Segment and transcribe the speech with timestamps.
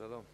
[0.00, 0.24] שלום.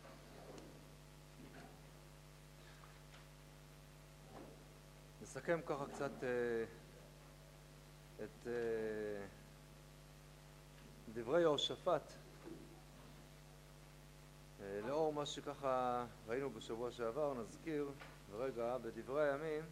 [5.22, 6.64] נסכם ככה קצת אה,
[8.25, 9.27] את אה,
[11.15, 12.13] דברי יהושפט
[14.61, 17.91] אה, לאור מה שככה ראינו בשבוע שעבר, נזכיר
[18.30, 19.64] ורגע בדברי הימים,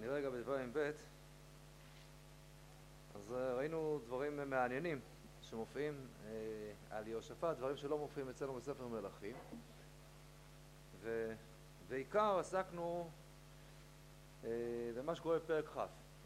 [0.00, 0.90] נראה רגע בדברי הימים ב',
[3.14, 5.00] אז ראינו דברים מעניינים
[5.54, 9.36] שמופיעים אה, על יהושפט, דברים שלא מופיעים אצלנו בספר מלכים.
[11.02, 13.10] ובעיקר עסקנו
[14.44, 14.50] אה,
[14.96, 15.78] במה שקורה בפרק כ'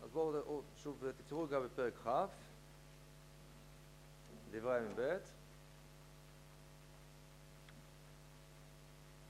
[0.02, 2.08] אז בואו שוב תקצרו רגע בפרק כ'
[4.50, 5.18] דברי הימים ב'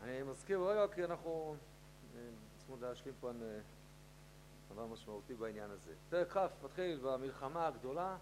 [0.03, 1.57] אני מזכיר רגע כי אנחנו
[2.17, 2.21] אה,
[2.57, 3.31] צריכים להשלים פה
[4.69, 5.95] דבר משמעותי בעניין הזה.
[6.11, 8.17] פרק כ' מתחיל במלחמה הגדולה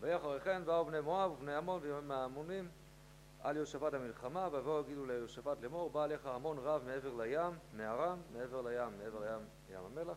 [0.00, 2.68] ויהי אחרי כן באו בני מואב ובני עמון והמונים
[3.40, 8.62] על יהושפט המלחמה ויבואו יגידו ליהושפט לאמור בא עליך המון רב מעבר לים מארם מעבר
[8.62, 10.16] לים מעבר לים ים המלח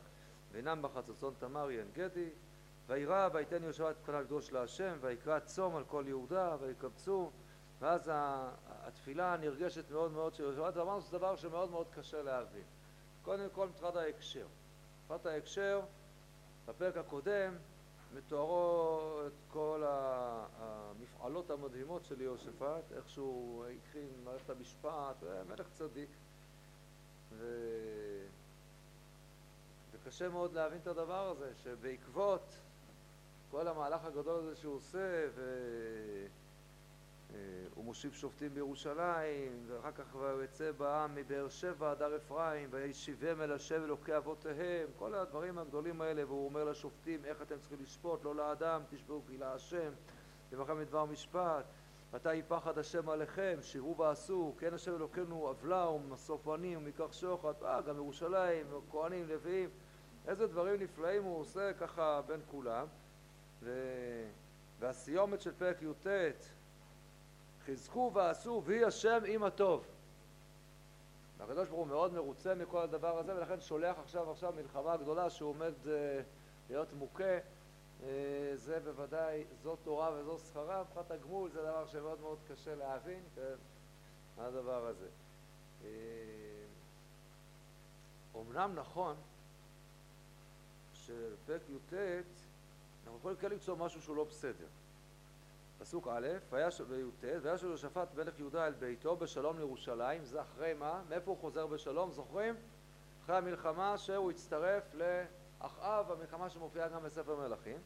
[0.52, 2.30] וינם בחצוצון תמר עין גדי
[2.88, 7.32] וירא ויתן יהושפט פניו לקדוש להשם ויקרא צום על כל יהודה ויקבצו
[7.80, 8.12] ואז
[8.68, 12.64] התפילה הנרגשת מאוד מאוד של יהושפט ואמרנו שזה דבר שמאוד מאוד קשה להבין.
[13.22, 14.46] קודם כל מבחינת ההקשר.
[15.02, 15.82] מבחינת ההקשר
[16.66, 17.54] בפרק הקודם
[18.14, 19.84] מתוארו את כל
[20.60, 26.10] המפעלות המדהימות של יהושפט, איך שהוא עם מערכת המשפט, מלך צדיק.
[27.32, 27.46] ו...
[29.94, 32.60] וקשה מאוד להבין את הדבר הזה, שבעקבות
[33.52, 35.42] כל המהלך הגדול הזה שהוא עושה ו...
[37.34, 37.40] אה,
[37.76, 43.42] הוא מושיב שופטים בירושלים, ואחר כך הוא יצא בעם מבאר שבע עד הר אפרים, וישיבם
[43.42, 48.24] אל השם אלוקי אבותיהם, כל הדברים הגדולים האלה, והוא אומר לשופטים איך אתם צריכים לשפוט,
[48.24, 49.92] לא לאדם, תשבעו כי להשם,
[50.52, 51.66] לבכם מדבר משפט,
[52.14, 57.82] מתי יפחד השם עליכם, שירו ועשו, כן השם אלוקינו עוולה ומשוא פנים ומיקח שוחד, אה,
[57.82, 59.70] גם ירושלים, כהנים, לוויים,
[60.28, 62.88] איזה דברים נפלאים הוא עושה ככה בין כולם,
[63.64, 63.72] ו...
[64.80, 66.08] והסיומת של פרק י"ט
[67.68, 69.86] חזקו ועשו ויהי השם עם הטוב.
[71.38, 75.50] והקדוש ברוך הוא מאוד מרוצה מכל הדבר הזה ולכן שולח עכשיו עכשיו מלחמה גדולה שהוא
[75.50, 76.22] עומד אה,
[76.70, 77.38] להיות מוכה
[78.04, 83.24] אה, זה בוודאי זו תורה וזו שכרה, מבחינת הגמול זה דבר שמאוד מאוד קשה להבין,
[83.36, 83.56] כן,
[84.38, 85.08] מה הדבר הזה.
[88.34, 89.16] אומנם נכון
[90.94, 91.94] שבפרק י"ט
[93.04, 94.68] אנחנו יכולים כן למצוא משהו שהוא לא בסדר
[95.80, 101.02] פסוק א', וי"ט, וישב יהושפט מלך יהודה אל ביתו בשלום לירושלים, זה אחרי מה?
[101.10, 102.12] מאיפה הוא חוזר בשלום?
[102.12, 102.56] זוכרים?
[103.24, 107.78] אחרי המלחמה שהוא הצטרף לאחאב, המלחמה שמופיעה גם בספר מלכים,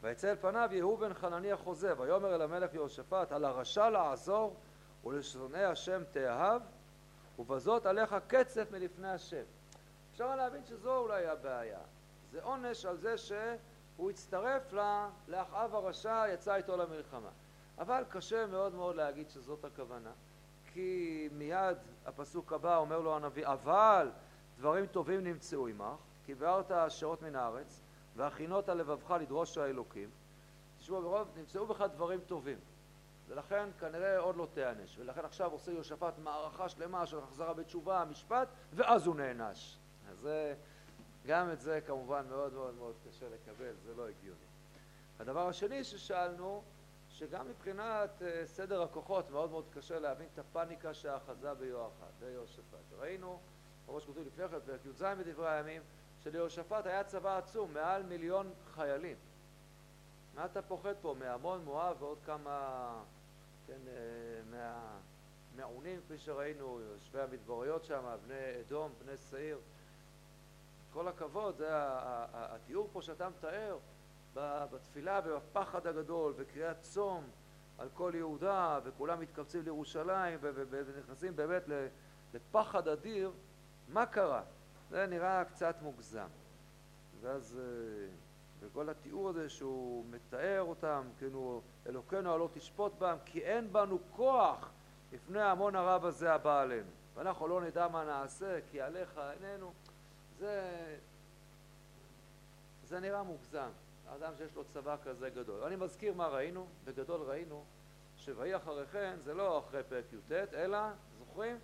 [0.00, 4.56] ויצא אל פניו יהוא בן חנניה חוזה, ויאמר אל המלך יהושפט, על הרשע לעזור
[5.04, 6.62] ולשונאי השם תאהב,
[7.38, 9.44] ובזאת עליך קצף מלפני השם.
[10.12, 11.80] אפשר להבין שזו אולי הבעיה,
[12.30, 13.32] זה עונש על זה ש...
[13.96, 14.72] הוא הצטרף
[15.28, 17.30] לאחאב הרשע, יצא איתו למלחמה.
[17.78, 20.10] אבל קשה מאוד מאוד להגיד שזאת הכוונה,
[20.72, 21.76] כי מיד
[22.06, 24.10] הפסוק הבא אומר לו הנביא, אבל
[24.58, 25.84] דברים טובים נמצאו עמך,
[26.26, 27.80] כי ביארת השעות מן הארץ,
[28.16, 30.10] והכינות לבבך לדרוש האלוקים.
[30.78, 32.58] תשמעו, ברוב נמצאו בך דברים טובים,
[33.28, 38.48] ולכן כנראה עוד לא תיענש, ולכן עכשיו עושה יהושפט מערכה שלמה של החזרה בתשובה, משפט,
[38.74, 39.78] ואז הוא נענש.
[40.10, 40.54] אז זה...
[41.26, 44.46] גם את זה כמובן מאוד מאוד מאוד קשה לקבל, זה לא הגיוני.
[45.20, 46.62] הדבר השני ששאלנו,
[47.08, 51.50] שגם מבחינת uh, סדר הכוחות מאוד מאוד קשה להבין את הפאניקה שאחזה
[52.20, 52.92] ביהושפט.
[52.98, 53.40] ראינו,
[53.86, 55.82] כמו שכתוב לפני כן, פרק י"ז בדברי הימים,
[56.18, 59.16] שליהושפט היה צבא עצום, מעל מיליון חיילים.
[60.34, 61.14] מה אתה פוחד פה?
[61.18, 63.02] מהמון מואב ועוד כמה,
[63.66, 64.98] כן, uh, מה...
[65.56, 69.58] מעונים, כפי שראינו, יושבי המדבריות שם, בני אדום, בני שעיר.
[70.92, 71.68] כל הכבוד, זה
[72.32, 73.78] התיאור פה שאתה מתאר
[74.34, 77.24] בתפילה ובפחד הגדול וקריאת צום
[77.78, 81.62] על כל יהודה וכולם מתקבצים לירושלים ונכנסים באמת
[82.34, 83.32] לפחד אדיר,
[83.88, 84.42] מה קרה?
[84.90, 86.28] זה נראה קצת מוגזם.
[87.20, 88.06] ואז, אה,
[88.60, 94.70] וכל התיאור הזה שהוא מתאר אותם, כאילו אלוקינו הלא תשפוט בם, כי אין בנו כוח
[95.12, 96.90] לפני ההמון הרב הזה הבא עלינו.
[97.14, 99.72] ואנחנו לא נדע מה נעשה, כי עליך איננו.
[100.42, 100.96] זה,
[102.84, 103.70] זה נראה מוגזם,
[104.08, 105.62] אדם שיש לו צבא כזה גדול.
[105.62, 107.64] אני מזכיר מה ראינו, בגדול ראינו
[108.16, 110.78] שויהי אחרי כן זה לא אחרי פרק י"ט, אלא,
[111.18, 111.58] זוכרים?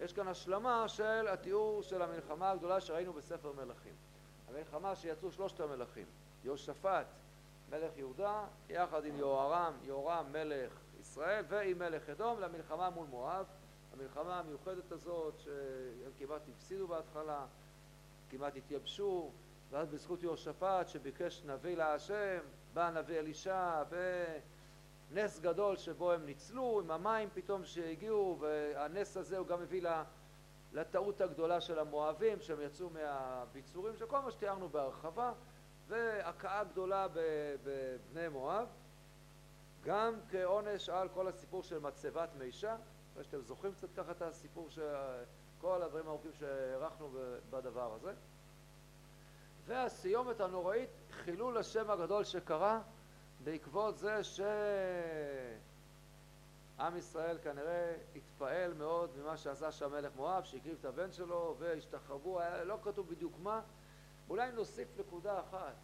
[0.00, 3.94] יש כאן השלמה של התיאור של המלחמה הגדולה שראינו בספר מלכים.
[4.48, 6.06] המלחמה שיצאו שלושת המלכים,
[6.44, 7.06] יהושפט
[7.70, 13.46] מלך יהודה, יחד עם יהורם, יהורם מלך ישראל ועם מלך אדום למלחמה מול מואב.
[13.92, 17.46] המלחמה המיוחדת הזאת, שהם כמעט הפסידו בהתחלה,
[18.36, 19.30] כמעט התייבשו,
[19.70, 22.38] ואז בזכות יהושפט שביקש נביא להשם,
[22.74, 23.82] בא נביא אלישע,
[25.10, 29.82] ונס גדול שבו הם ניצלו עם המים פתאום שהגיעו, והנס הזה הוא גם הביא
[30.72, 35.32] לטעות הגדולה של המואבים, שהם יצאו מהביצורים, של כל מה שתיארנו בהרחבה,
[35.88, 37.06] והכאה גדולה
[37.62, 38.68] בבני מואב,
[39.84, 42.76] גם כעונש על כל הסיפור של מצבת מישה,
[43.22, 44.94] שאתם זוכרים קצת ככה את הסיפור של
[45.64, 47.08] כל הדברים הארוכים שהערכנו
[47.50, 48.12] בדבר הזה.
[49.66, 52.80] והסיומת הנוראית, חילול השם הגדול שקרה
[53.44, 54.46] בעקבות זה שעם
[56.96, 62.78] ישראל כנראה התפעל מאוד ממה שעשה שם מלך מואב, שהקריב את הבן שלו והשתחרבו, לא
[62.82, 63.60] כתוב בדיוק מה.
[64.28, 65.74] אולי נוסיף נקודה אחת.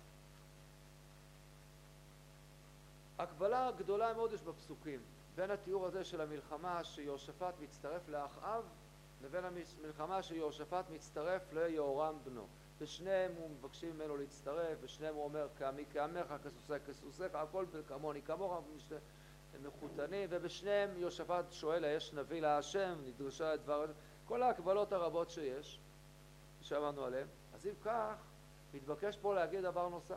[3.19, 5.00] הקבלה גדולה מאוד יש בפסוקים
[5.35, 8.65] בין התיאור הזה של המלחמה שיהושפט מצטרף לאחאב
[9.25, 12.47] לבין המלחמה שיהושפט מצטרף ליהורם בנו.
[12.81, 18.53] בשניהם הוא מבקשים ממנו להצטרף, בשניהם הוא אומר כעמי כעמך, כסוסי כסוסיך, הכל כמוני כמוך,
[19.55, 23.87] הם מחותנים, ובשניהם יהושפט שואל היש נביא להשם, נדרשה את דבר,
[24.25, 25.81] כל ההקבלות הרבות שיש,
[26.61, 27.27] שאמרנו עליהן.
[27.55, 28.15] אז אם כך,
[28.75, 30.17] מתבקש פה להגיד דבר נוסף.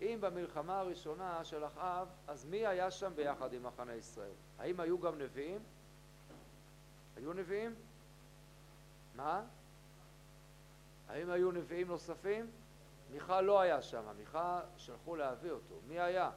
[0.00, 4.34] אם במלחמה הראשונה של אחאב, אז מי היה שם ביחד עם מחנה ישראל?
[4.58, 5.60] האם היו גם נביאים?
[7.16, 7.74] היו נביאים?
[9.14, 9.44] מה?
[11.08, 12.50] האם היו נביאים נוספים?
[13.10, 15.74] מיכה לא היה שם, מיכה שלחו להביא אותו.
[15.88, 16.30] מי היה?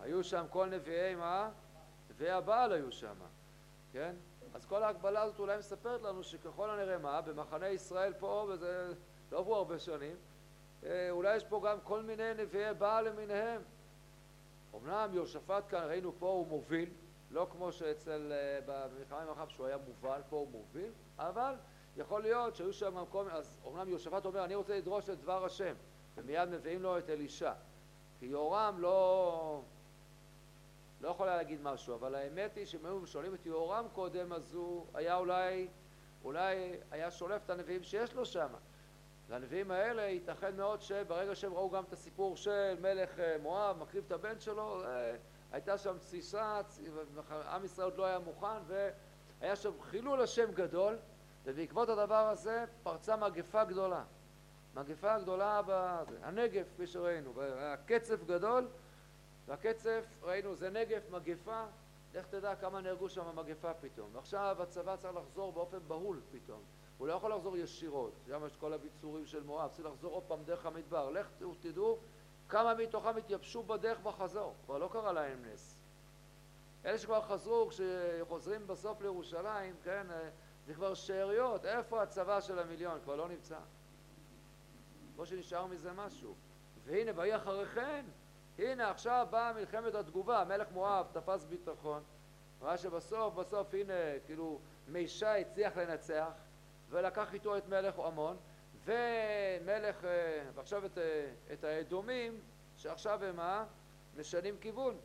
[0.00, 1.50] היו שם כל נביאי מה?
[2.10, 3.14] נביאי הבעל היו שם,
[3.92, 4.14] כן?
[4.54, 7.20] אז כל ההגבלה הזאת אולי מספרת לנו שככל הנראה מה?
[7.20, 8.92] במחנה ישראל פה, וזה
[9.32, 10.16] לא עברו הרבה שנים,
[10.84, 13.62] אה, אולי יש פה גם כל מיני נביאי בעל למיניהם.
[14.74, 16.90] אמנם יהושפט כאן, ראינו פה הוא מוביל,
[17.30, 21.54] לא כמו שאצל, אה, במלחמה עם אחאב שהוא היה מובל, פה הוא מוביל, אבל
[21.96, 25.74] יכול להיות שהיו שם מקום, אז אומנם יהושפט אומר אני רוצה לדרוש את דבר השם
[26.16, 27.52] ומיד מביאים לו את אלישע.
[28.18, 29.62] כי יהורם לא
[31.00, 34.54] לא יכול היה להגיד משהו אבל האמת היא שאם היו שואלים את יהורם קודם אז
[34.54, 35.68] הוא היה אולי
[36.24, 38.48] אולי היה שולף את הנביאים שיש לו שם.
[39.28, 44.04] והנביאים האלה ייתכן מאוד שברגע שהם ראו גם את הסיפור של מלך אה, מואב מקריב
[44.06, 45.16] את הבן שלו אה,
[45.52, 46.60] הייתה שם תסיסה
[47.28, 50.98] עם ישראל עוד לא היה מוכן והיה שם חילול השם גדול
[51.44, 54.04] ובעקבות הדבר הזה פרצה מגפה גדולה.
[54.74, 58.68] מגפה גדולה בנגף, כפי שראינו, היה קצף גדול,
[59.46, 61.64] והקצף, ראינו, זה נגף, מגפה,
[62.14, 64.08] לך תדע כמה נהרגו שם במגפה פתאום.
[64.12, 66.60] ועכשיו הצבא צריך לחזור באופן בהול פתאום.
[66.98, 70.44] הוא לא יכול לחזור ישירות, שם יש כל הביצורים של מואב, צריך לחזור עוד פעם
[70.44, 71.10] דרך המדבר.
[71.10, 71.28] לך
[71.60, 71.98] תדעו
[72.50, 75.78] כמה מתוכם התייבשו בדרך בחזור, כבר לא קרה להם נס.
[76.84, 80.06] אלה שכבר חזרו, כשחוזרים בסוף לירושלים, כן,
[80.66, 83.00] זה כבר שאריות, איפה הצבא של המיליון?
[83.04, 83.58] כבר לא נמצא.
[85.14, 86.34] כמו שנשאר מזה משהו.
[86.84, 88.04] והנה, ויהי אחרי כן,
[88.58, 92.02] הנה עכשיו באה מלחמת התגובה, מלך מואב תפס ביטחון,
[92.62, 93.94] ראה שבסוף, בסוף, הנה,
[94.26, 94.58] כאילו,
[94.88, 96.30] מישה הצליח לנצח,
[96.88, 98.36] ולקח איתו את מלך עמון,
[98.84, 102.40] ומלך, אה, ועכשיו את, אה, את האדומים,
[102.76, 103.64] שעכשיו הם מה?
[104.16, 104.96] משנים כיוון.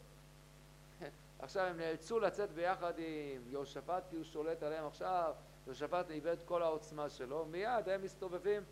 [1.39, 5.33] עכשיו הם נאלצו לצאת ביחד עם יהושפט כי הוא שולט עליהם עכשיו,
[5.65, 8.64] יהושפט איבד כל העוצמה שלו, מיד הם מסתובבים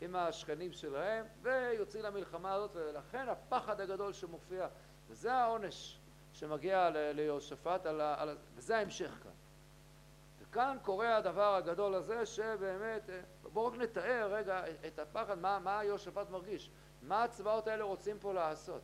[0.00, 4.68] עם השכנים שלהם ויוצאים למלחמה הזאת ולכן הפחד הגדול שמופיע
[5.08, 6.00] וזה העונש
[6.32, 7.86] שמגיע ליהושפט
[8.56, 9.30] וזה ההמשך כאן
[10.40, 13.10] וכאן קורה הדבר הגדול הזה שבאמת
[13.52, 16.70] בואו רק נתאר רגע את הפחד מה, מה יהושפט מרגיש?
[17.02, 18.82] מה הצבאות האלה רוצים פה לעשות?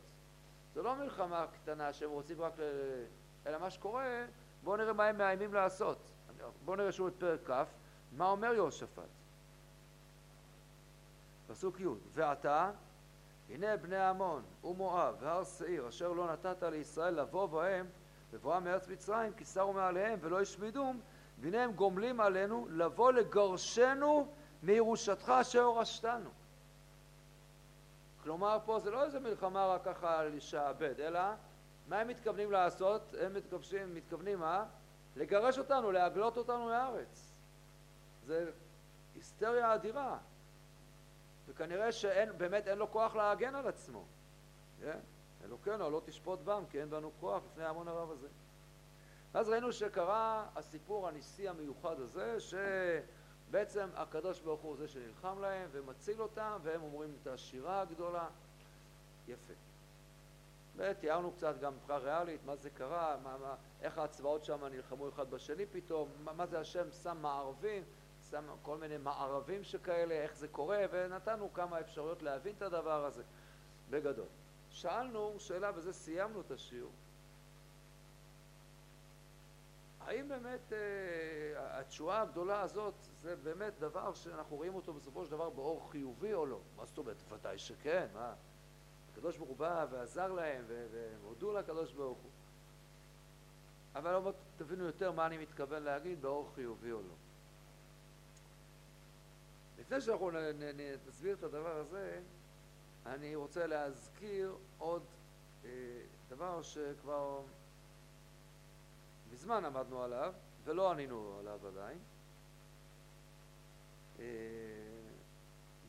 [0.75, 2.63] זו לא מלחמה קטנה שהם רוצים רק ל...
[3.47, 4.25] אלא מה שקורה
[4.65, 5.99] בואו נראה מה הם מאיימים לעשות.
[6.65, 7.65] בואו נראה שוב את פרק כ',
[8.13, 9.03] מה אומר יהושפט?
[11.47, 12.71] פסוק י' ועתה
[13.51, 17.87] הנה בני עמון ומואב והר שעיר אשר לא נתת לישראל לבוא בהם
[18.33, 21.01] בבואם מארץ מצרים כי שרו מעליהם ולא השמידום
[21.41, 24.33] והנה הם גומלים עלינו לבוא לגרשנו
[24.67, 26.31] מירושתך אשר הורשתנו
[28.23, 31.21] כלומר פה זה לא איזה מלחמה רק ככה לשעבד אלא
[31.89, 33.15] מה הם מתכוונים לעשות?
[33.21, 34.65] הם מתכוונים, מתכוונים מה?
[35.17, 37.33] לגרש אותנו, להגלות אותנו מהארץ.
[38.25, 38.51] זה
[39.15, 40.19] היסטריה אדירה.
[41.47, 44.05] וכנראה שבאמת אין לו כוח להגן על עצמו.
[44.81, 44.99] כן?
[45.45, 48.29] אלוקינו לא תשפוט בם כי אין בנו כוח לפני ההמון הרב הזה.
[49.33, 52.41] ואז ראינו שקרה הסיפור הניסי המיוחד הזה
[53.49, 58.29] שבעצם הקדוש ברוך הוא זה שנלחם להם ומציל אותם והם אומרים את השירה הגדולה.
[59.29, 59.53] יפה.
[60.77, 65.31] ותיארנו קצת גם מבחינה ריאלית, מה זה קרה, מה, מה, איך הצבאות שם נלחמו אחד
[65.31, 67.83] בשני פתאום, מה, מה זה השם שם מערבים,
[68.31, 73.23] שם כל מיני מערבים שכאלה, איך זה קורה, ונתנו כמה אפשרויות להבין את הדבר הזה,
[73.91, 74.29] בגדול.
[74.71, 76.93] שאלנו שאלה, בזה סיימנו את השיעור,
[80.07, 85.51] האם באמת אה, התשואה הגדולה הזאת זה באמת דבר שאנחנו רואים אותו בסופו של דבר
[85.51, 86.61] באור חיובי או לא?
[86.77, 87.17] מה זאת אומרת?
[87.29, 88.35] ודאי שכן, מה?
[89.13, 92.31] הקדוש ברוך הוא בא ועזר להם והם הודו לקדוש ברוך הוא.
[93.95, 97.15] אבל עוד תבינו יותר מה אני מתכוון להגיד באור חיובי או לא.
[99.79, 100.31] לפני שאנחנו
[101.07, 102.21] נסביר את הדבר הזה,
[103.07, 105.03] אני רוצה להזכיר עוד
[105.65, 105.71] אה,
[106.29, 107.41] דבר שכבר
[109.33, 111.99] מזמן עמדנו עליו ולא ענינו עליו עדיין.
[114.19, 114.25] אה,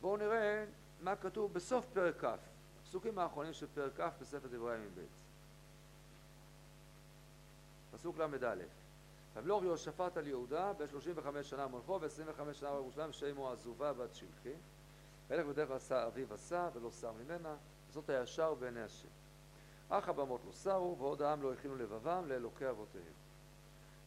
[0.01, 0.65] בואו נראה
[1.01, 2.37] מה כתוב בסוף פרק כ',
[2.81, 5.01] הפסוקים האחרונים של פרק כ' בספר דברי הימים ב'.
[7.91, 8.55] פסוק ל"א:
[9.35, 14.53] וימלוך יהושפט על יהודה ב-35 שנה מולכו ו-25 שנה בירושלים שאמו עזובה בת שלחי.
[15.27, 17.55] וילך בדרך עשה אביו עשה ולא שר ממנה,
[17.89, 19.07] וזאת הישר בעיני השם.
[19.89, 23.26] אך הבמות לא שרו ועוד העם לא הכינו לבבם לאלוקי אבותיהם.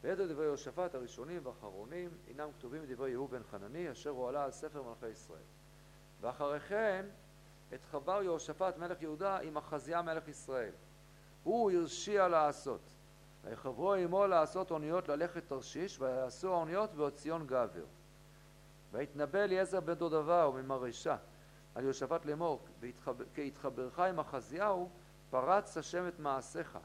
[0.02, 4.83] ויתר דברי יהושפט הראשונים והאחרונים אינם כתובים בדברי יהוא בן חנני אשר הועלה על ספר
[4.83, 5.42] מלכי ישראל.
[6.21, 7.07] ואחרי כן
[7.75, 10.73] את חבר יהושפט מלך יהודה עם אחזיה מלך ישראל.
[11.42, 12.80] הוא הרשיע לעשות.
[13.45, 17.85] ויחברו עמו לעשות אוניות ללכת תרשיש ויעשו האוניות בעציון גבר.
[18.92, 21.16] ויתנבא אליעזר בן דודבה וממרשה
[21.75, 22.64] על יהושפט לאמור
[23.35, 24.90] כי התחברך עם אחזיהו
[25.30, 26.78] פרץ השם את מעשיך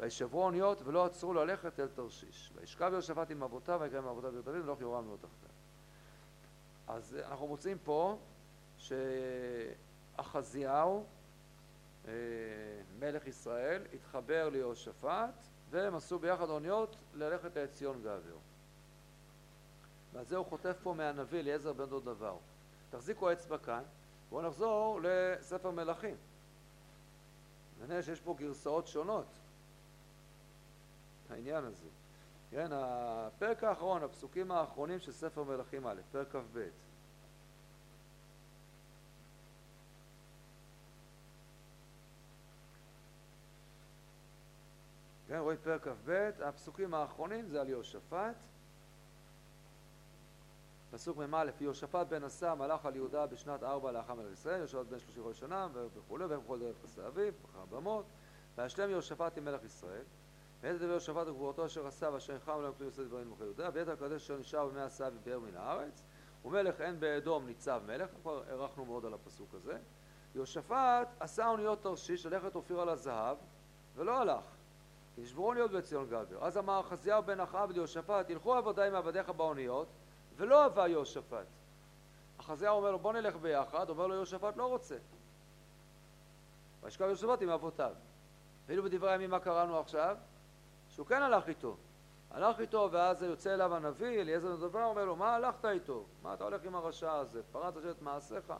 [0.00, 2.52] וישברו אוניות ולא עצרו ללכת אל תרשיש.
[2.54, 5.48] וישכב יהושפט עם אבותיו ויקרא עם אבותיו דוד ולא יורם לא תחתיו.
[6.88, 8.18] אז אנחנו מוצאים פה
[10.16, 11.04] שאחזיהו
[12.08, 12.12] אה,
[12.98, 18.36] מלך ישראל התחבר ליהושפט והם עשו ביחד אוניות ללכת לעציון גבר.
[20.12, 22.36] ועל זה הוא חוטף פה מהנביא אליעזר בן דוד דבר.
[22.90, 23.82] תחזיקו אצבע כאן,
[24.30, 26.16] בואו נחזור לספר מלכים.
[27.88, 29.26] נראה שיש פה גרסאות שונות
[31.30, 31.88] העניין הזה.
[32.50, 36.68] כן, הפרק האחרון, הפסוקים האחרונים של ספר מלכים א', פרק כ"ב.
[45.28, 48.36] כן, רואים פרק כ"ב, הפסוקים האחרונים זה על יהושפט.
[50.90, 54.98] פסוק מ"א, יהושפט בן עשה מלך על יהודה בשנת ארבע לאחר מלך ישראל, יהושפט בן
[54.98, 58.04] שלושים חודש שנה וכולי, ואיך בכל דרך חסר אביו, אחר הבמות,
[58.56, 60.04] וישלם יהושפט עם מלך ישראל.
[60.60, 63.68] ויתר דבר יהושפט וגבורתו אשר עשה ואשר נחם עליהם כתוב יוסף דברים מלכי יהודה.
[63.72, 66.02] ויתר הקדש אשר נשאר במאה עשה ובאר מן הארץ
[66.44, 69.78] ומלך אין באדום ניצב מלך כבר הארכנו מאוד על הפסוק הזה.
[70.34, 73.36] יהושפט עשה אוניות תרשיש ללכת אופיר על הזהב
[73.94, 74.44] ולא הלך.
[75.18, 76.44] נשברו אוניות בציון גבר.
[76.44, 79.88] אז אמר חזיהו בן אחאב ליהושפט ילכו עבדיי מעבדיך באוניות
[80.36, 81.46] ולא אבה יהושפט.
[82.38, 84.96] החזיהו אומר לו בוא נלך ביחד אומר לו יהושפט לא רוצה
[86.82, 87.94] וישכב יהושפט עם אבותיו.
[88.66, 90.16] ואילו בדברי הימים מה קראנו עכשיו?
[90.98, 91.76] שהוא כן הלך איתו.
[92.30, 96.04] הלך איתו, ואז יוצא אליו הנביא, אליעזר נדבר, אומר לו, מה הלכת איתו?
[96.22, 97.42] מה אתה הולך עם הרשע הזה?
[97.52, 98.52] פרץ השם את מעשיך?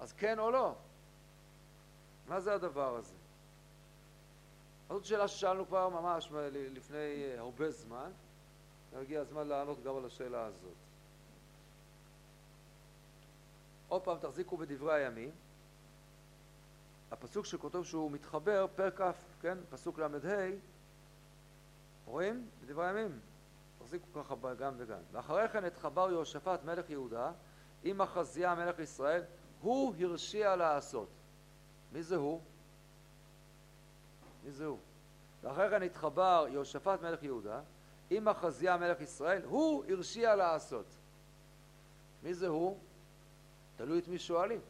[0.00, 0.74] אז כן או לא?
[2.28, 3.14] מה זה הדבר הזה?
[4.88, 8.10] זאת שאלה ששאלנו כבר ממש לפני הרבה זמן,
[8.92, 10.76] והגיע הזמן לענות גם על השאלה הזאת.
[13.88, 15.30] עוד פעם, תחזיקו בדברי הימים.
[17.10, 19.58] הפסוק שכותב שהוא מתחבר, פרק כ', כן?
[19.70, 20.08] פסוק ל"ה,
[22.06, 22.48] רואים?
[22.62, 23.20] בדברי הימים.
[23.78, 24.98] תחזיקו ככה גם וגם.
[25.12, 27.32] ואחרי כן את חבר יהושפט מלך יהודה
[27.84, 29.22] עם אחזיה מלך ישראל,
[29.60, 31.08] הוא הרשיע לעשות.
[31.92, 32.40] מי זה הוא?
[34.44, 34.78] מי זה הוא?
[35.42, 37.60] ואחרי כן התחבר יהושפט מלך יהודה
[38.10, 40.86] עם אחזיה מלך ישראל, הוא הרשיע לעשות.
[42.22, 42.78] מי זה הוא?
[43.76, 44.60] תלוי את מי שואלים.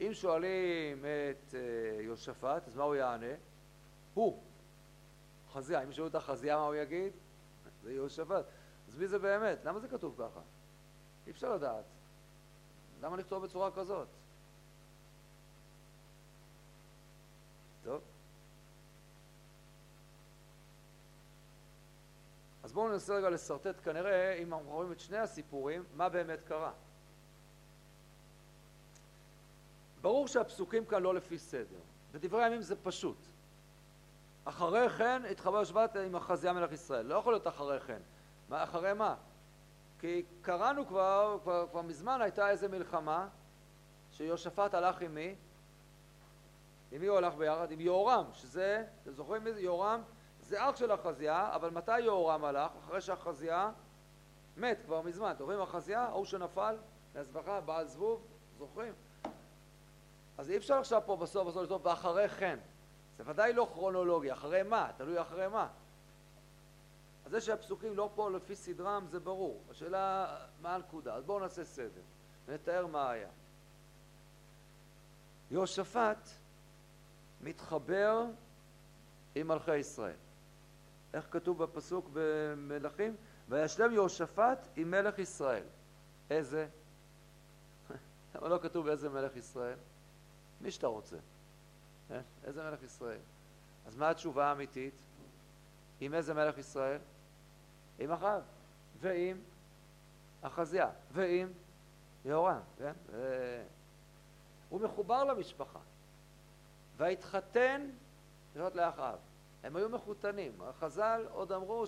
[0.00, 3.34] אם שואלים את אה, יהושפט, אז מה הוא יענה?
[4.14, 4.42] הוא.
[5.52, 7.12] חזייה, אם ישאלו את החזייה מה הוא יגיד?
[7.82, 8.44] זה יהושפט.
[8.88, 9.64] אז מי זה באמת?
[9.64, 10.40] למה זה כתוב ככה?
[11.26, 11.84] אי אפשר לדעת.
[13.02, 14.08] למה לכתוב בצורה כזאת?
[17.84, 18.02] טוב.
[22.62, 26.72] אז בואו ננסה רגע לשרטט כנראה, אם אנחנו רואים את שני הסיפורים, מה באמת קרה.
[30.00, 31.80] ברור שהפסוקים כאן לא לפי סדר.
[32.12, 33.16] בדברי הימים זה פשוט.
[34.44, 37.06] אחרי כן התחבר שבט עם אחזיה מלך ישראל.
[37.06, 37.98] לא יכול להיות אחרי כן.
[38.48, 39.14] מה, אחרי מה?
[39.98, 43.28] כי קראנו כבר, כבר, כבר מזמן הייתה איזה מלחמה
[44.10, 45.34] שיהושפט הלך עם מי?
[46.92, 47.72] עם מי הוא הלך ביחד?
[47.72, 49.60] עם יהורם, שזה, אתם זוכרים מי זה?
[49.60, 50.02] יהורם
[50.40, 52.70] זה אח של אחזיה, אבל מתי יהורם הלך?
[52.84, 53.70] אחרי שאחזיה
[54.56, 55.30] מת כבר מזמן.
[55.30, 56.00] אתם רואים אחזיה?
[56.00, 56.76] ההוא שנפל
[57.14, 58.26] להזבחה, בעל זבוב,
[58.58, 58.92] זוכרים?
[60.38, 62.58] אז אי אפשר עכשיו פה בסוף בסוף לכתוב ואחרי כן.
[63.24, 64.90] זה ודאי לא כרונולוגי, אחרי מה?
[64.96, 65.68] תלוי אחרי מה.
[67.24, 69.62] אז זה שהפסוקים לא פה לפי סדרם זה ברור.
[69.70, 71.14] השאלה מה הנקודה.
[71.14, 72.00] אז בואו נעשה סדר
[72.46, 73.28] ונתאר מה היה.
[75.50, 76.28] יהושפט
[77.40, 78.24] מתחבר
[79.34, 80.16] עם מלכי ישראל.
[81.14, 83.16] איך כתוב בפסוק במלכים?
[83.48, 85.64] וישלם יהושפט עם מלך ישראל.
[86.30, 86.68] איזה?
[88.34, 89.78] למה לא כתוב איזה מלך ישראל?
[90.60, 91.16] מי שאתה רוצה.
[92.12, 92.20] אה?
[92.44, 93.20] איזה מלך ישראל?
[93.86, 94.94] אז מה התשובה האמיתית?
[96.00, 97.00] עם איזה מלך ישראל?
[97.98, 98.42] עם אחאב,
[99.00, 99.40] ועם
[100.42, 101.52] אחזיה, ועם
[102.24, 102.92] יהורם, כן?
[103.06, 103.62] ו...
[104.68, 105.78] הוא מחובר למשפחה.
[106.96, 107.90] והתחתן
[108.54, 109.18] להיות לאחאב.
[109.62, 110.62] הם היו מחותנים.
[110.62, 111.84] החז"ל עוד אמרו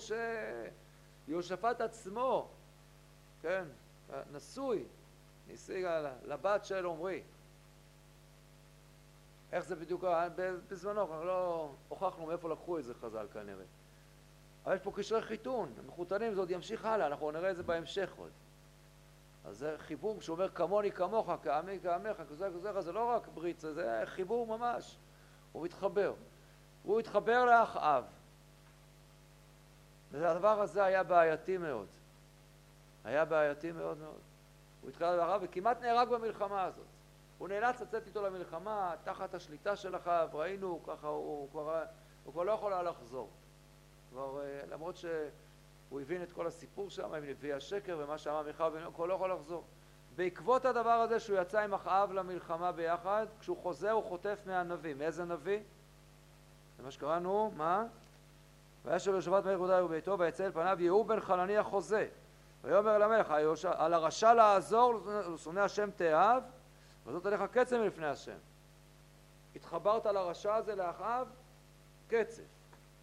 [1.27, 2.49] שיהושפט עצמו,
[3.41, 3.65] כן,
[4.31, 4.85] נשוי,
[5.47, 5.87] נשיא
[6.23, 7.23] לבת של עמרי.
[9.53, 10.03] איך זה בדיוק,
[10.67, 13.65] בזמנו, אנחנו לא הוכחנו מאיפה לקחו את זה חז"ל כנראה.
[14.65, 18.13] אבל יש פה קשרי חיתון, מחותנים, זה עוד ימשיך הלאה, אנחנו נראה את זה בהמשך
[18.17, 18.31] עוד.
[19.45, 24.01] אז זה חיבור שאומר כמוני כמוך, כעמי כעמך, כזה כזה, זה לא רק ברית, זה
[24.05, 24.97] חיבור ממש.
[25.51, 26.13] הוא מתחבר.
[26.83, 28.03] הוא התחבר לאחאב.
[30.11, 31.87] והדבר הזה היה בעייתי מאוד.
[33.03, 34.19] היה בעייתי מאוד מאוד.
[34.81, 36.92] הוא התחבר לאחאב וכמעט נהרג במלחמה הזאת.
[37.43, 41.83] הוא נאלץ לצאת איתו למלחמה תחת השליטה של אחאב, ראינו, ככה הוא, הוא, כבר,
[42.23, 43.29] הוא כבר לא יכול היה לחזור.
[44.09, 48.69] כבר, אה, למרות שהוא הבין את כל הסיפור שם עם נביאי השקר ומה שאמר מיכל
[48.69, 49.63] בן הוא כבר לא יכול לחזור.
[50.15, 54.93] בעקבות הדבר הזה שהוא יצא עם אחאב למלחמה ביחד, כשהוא חוזר הוא חוטף מהנביא.
[54.93, 55.59] מאיזה נביא?
[56.77, 57.85] זה מה שקראנו, מה?
[58.85, 62.07] וישב בשבת מלך יהודה וביתו ויצא אל פניו יהוא בן חנני החוזה
[62.61, 63.33] ויאמר למלך
[63.63, 64.93] על הרשע לעזור
[65.33, 66.43] לשונא השם תאהב
[67.05, 68.37] וזאת עליך קצף מלפני השם.
[69.55, 71.27] התחברת לרשע הזה לאחאב,
[72.07, 72.43] קצף.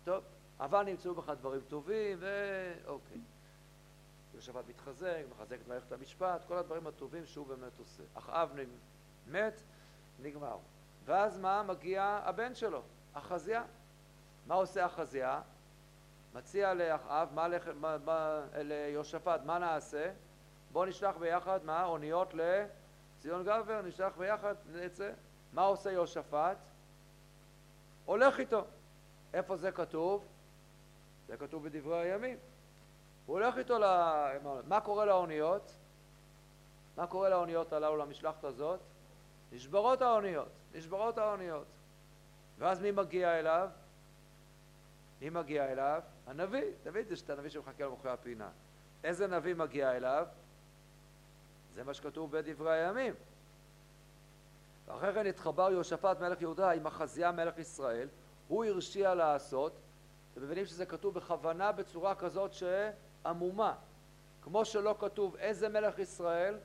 [0.04, 0.24] טוב,
[0.60, 3.20] אבל נמצאו בך דברים טובים, ואוקיי.
[4.32, 8.02] יהושפט מתחזק, מחזק את מערכת המשפט, כל הדברים הטובים שהוא באמת עושה.
[8.14, 8.50] אחאב
[9.26, 9.62] מת,
[10.22, 10.56] נגמר.
[11.04, 11.62] ואז מה?
[11.62, 12.82] מגיע הבן שלו,
[13.12, 13.64] אחזיה.
[14.46, 15.40] מה עושה אחזיה?
[16.34, 20.12] מציע לאחאב, מה, מה, מה, ליהושפט, מה נעשה?
[20.72, 21.84] בואו נשלח ביחד, מה?
[21.84, 22.34] אוניות
[23.20, 25.10] לציון גבר, נשלח ביחד, נצא.
[25.52, 26.56] מה עושה יהושפט?
[28.04, 28.64] הולך איתו.
[29.34, 30.24] איפה זה כתוב?
[31.28, 32.36] זה כתוב בדברי הימים.
[33.26, 33.84] הוא הולך איתו ל...
[34.68, 35.72] מה קורה לאוניות?
[36.96, 38.80] מה קורה לאוניות הללו, למשלחת הזאת?
[39.52, 41.66] נשברות האוניות, נשברות האוניות.
[42.58, 43.68] ואז מי מגיע אליו?
[45.20, 46.02] מי מגיע אליו?
[46.26, 46.64] הנביא.
[46.82, 48.48] תמיד יש את הנביא שמחכה למוחי הפינה.
[49.04, 50.26] איזה נביא מגיע אליו?
[51.74, 53.14] זה מה שכתוב בדברי הימים.
[54.86, 58.08] ואחרי כן התחבר יהושפט מלך יהודה עם אחזיה מלך ישראל,
[58.48, 59.72] הוא הרשיע לעשות,
[60.32, 63.74] אתם מבינים שזה כתוב בכוונה בצורה כזאת שעמומה.
[64.42, 66.58] כמו שלא כתוב איזה מלך ישראל,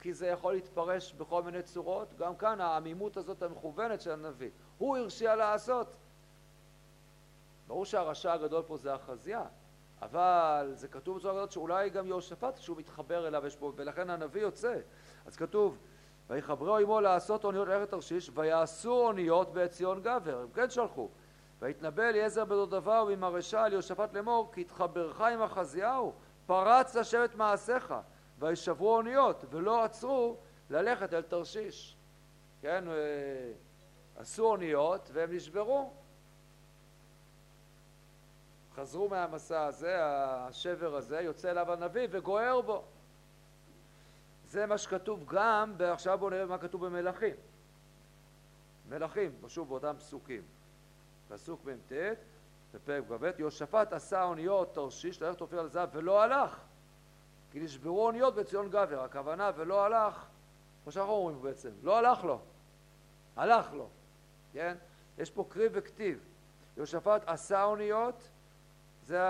[0.00, 4.50] כי זה יכול להתפרש בכל מיני צורות, גם כאן העמימות הזאת המכוונת של הנביא.
[4.78, 5.96] הוא הרשיע לעשות.
[7.66, 9.44] ברור שהרשע הגדול פה זה החזייה,
[10.02, 14.42] אבל זה כתוב בצורה כזאת שאולי גם יהושפט כשהוא מתחבר אליו יש פה, ולכן הנביא
[14.42, 14.76] יוצא.
[15.26, 15.78] אז כתוב,
[16.28, 21.08] ויחברו עמו לעשות אוניות לארץ תרשיש, ויעשו אוניות בעציון גבר, הם כן שלחו.
[21.60, 26.12] ויתנבא אליעזר בדודבה הרשע על יהושפט לאמור כי התחברך עם אחזיהו
[26.46, 27.94] פרץ לשבת מעשיך
[28.38, 30.36] וישברו אוניות ולא עצרו
[30.70, 31.96] ללכת אל תרשיש
[32.62, 32.94] כן אה,
[34.16, 35.92] עשו אוניות והם נשברו
[38.78, 42.84] חזרו מהמסע הזה השבר הזה יוצא אליו הנביא וגוער בו.
[44.46, 47.34] זה מה שכתוב גם עכשיו בואו נראה מה כתוב במלכים.
[48.88, 50.42] מלכים שוב באותם פסוקים.
[51.28, 51.92] פסוק מ"ט
[52.74, 56.60] בפרק כ"ב יהושפט עשה אוניות תרשיש ללכת אופיר על זהב ולא הלך.
[57.52, 60.26] כי נשברו אוניות בציון גבר הכוונה ולא הלך.
[60.82, 62.40] כמו שאנחנו אומרים בעצם לא הלך לו.
[63.36, 63.88] הלך לו
[64.52, 64.76] כן?
[65.18, 66.24] יש פה קריב וכתיב.
[66.76, 68.28] יהושפט עשה אוניות
[69.08, 69.20] זה.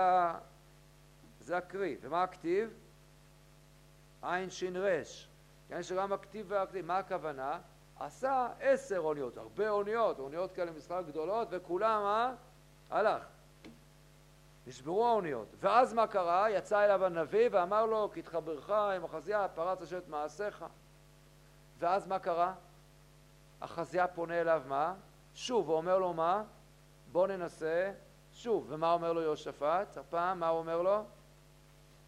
[1.39, 2.73] זה הקריב ומה הכתיב?
[4.21, 5.29] עין שין רש
[5.67, 7.59] כן שגם הכתיב והכתיב מה הכוונה?
[7.99, 12.33] עשה עשר אוניות, הרבה אוניות, אוניות כאלה משחק גדולות, וכולם, אה?
[12.89, 13.23] הלך.
[14.67, 15.47] נשברו האוניות.
[15.59, 16.49] ואז מה קרה?
[16.49, 20.65] יצא אליו הנביא ואמר לו, כי תחברך עם החזייה, פרץ השם את מעשיך.
[21.79, 22.53] ואז מה קרה?
[23.61, 24.93] החזייה פונה אליו מה?
[25.33, 26.43] שוב, הוא אומר לו מה?
[27.11, 27.91] בוא ננסה
[28.39, 28.65] שוב.
[28.69, 29.97] ומה אומר לו יהושפט?
[29.97, 31.03] הפעם, מה הוא אומר לו?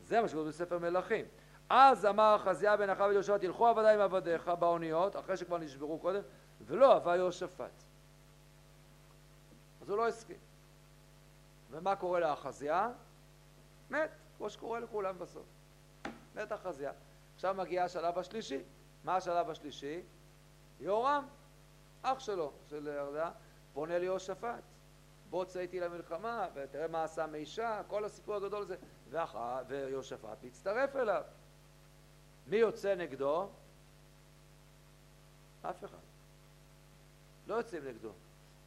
[0.03, 1.25] זה מה שקורה בספר מלכים.
[1.69, 6.21] אז אמר חזיה בן אחאב ויהושפט, ילכו עבדיי עם עבדיך באוניות, אחרי שכבר נשברו קודם,
[6.65, 7.83] ולא אהבה יהושפט.
[9.81, 10.37] אז הוא לא הסכים.
[11.71, 12.89] ומה קורה לאחזיה?
[13.89, 15.45] מת, כמו שקורה לכולם בסוף.
[16.35, 16.91] מת אחזיה.
[17.35, 18.61] עכשיו מגיע השלב השלישי.
[19.03, 20.01] מה השלב השלישי?
[20.79, 21.27] יהורם,
[22.01, 23.31] אח שלו, של ירדה,
[23.73, 24.70] פונה ליהושפט.
[25.31, 28.75] בוא צא איתי למלחמה, ותראה מה עשה מישה, כל הסיפור הגדול הזה.
[29.09, 29.35] ואח...
[29.67, 31.23] ויהושפט מצטרף אליו.
[32.47, 33.49] מי יוצא נגדו?
[35.61, 35.97] אף אחד.
[37.47, 38.11] לא יוצאים נגדו.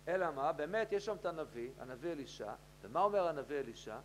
[0.09, 0.53] אלא מה?
[0.53, 3.99] באמת יש שם את הנביא, הנביא אלישע, ומה אומר הנביא אלישע?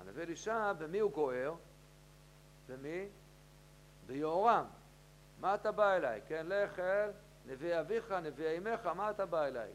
[0.00, 1.54] הנביא אלישע, במי הוא גוער?
[2.68, 3.08] במי?
[4.06, 4.66] ביהורם.
[5.40, 6.20] מה אתה בא אליי?
[6.26, 7.10] כן, לך אל
[7.46, 9.72] נביא אביך, נביא אמך, מה אתה בא אליי?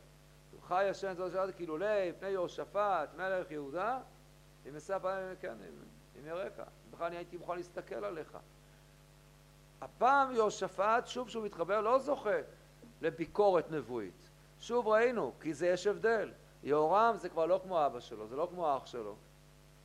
[0.61, 3.99] חי השם זאת שאלת כאילו לפני יהושפט, מלך יהודה,
[4.69, 5.55] אם אשא פעמים, כן,
[6.19, 6.53] אם יראך.
[6.91, 8.37] בכלל אני הייתי מוכן להסתכל עליך.
[9.81, 12.39] הפעם יהושפט, שוב שהוא מתחבר, לא זוכה
[13.01, 14.29] לביקורת נבואית.
[14.59, 16.31] שוב ראינו, כי זה יש הבדל.
[16.63, 19.15] יהורם זה כבר לא כמו אבא שלו, זה לא כמו אח שלו.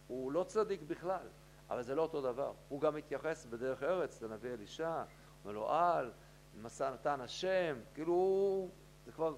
[0.09, 1.27] הוא לא צדיק בכלל,
[1.71, 2.53] אבל זה לא אותו דבר.
[2.69, 5.03] הוא גם מתייחס בדרך ארץ לנביא אלישע,
[5.45, 6.11] אומר לו על,
[6.63, 8.69] מסע נתן השם, כאילו
[9.07, 9.35] זה כבר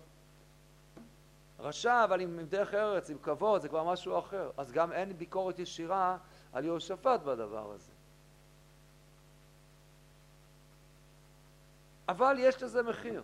[1.60, 4.50] רשע, אבל עם, עם דרך ארץ, עם כבוד, זה כבר משהו אחר.
[4.56, 6.16] אז גם אין ביקורת ישירה
[6.52, 7.92] על יהושפט בדבר הזה.
[12.08, 13.22] אבל יש לזה מחיר.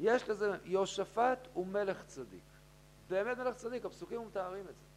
[0.00, 2.42] יש לזה, יהושפט הוא מלך צדיק.
[3.08, 4.88] באמת מלך צדיק, הפסוקים מתארים את זה.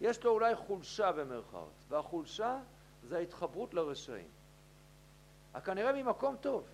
[0.00, 2.58] יש לו אולי חולשה במרכאות, והחולשה
[3.02, 4.28] זה ההתחברות לרשעים.
[5.64, 6.64] כנראה ממקום טוב,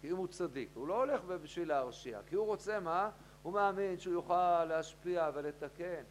[0.00, 0.70] כי אם הוא צדיק.
[0.74, 3.10] הוא לא הולך בשביל להרשיע, כי הוא רוצה מה?
[3.42, 6.02] הוא מאמין שהוא יוכל להשפיע ולתקן.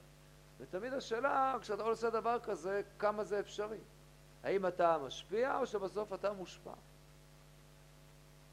[0.58, 3.80] ותמיד השאלה, כשאתה עושה דבר כזה, כמה זה אפשרי.
[4.43, 6.73] האם אתה משפיע או שבסוף אתה מושפע?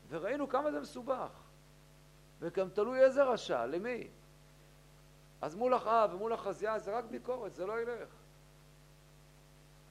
[0.09, 1.31] וראינו כמה זה מסובך.
[2.41, 4.09] וגם תלוי איזה רשע, למי.
[5.41, 8.09] אז מול אחאב ומול החזייה זה רק ביקורת, זה לא ילך.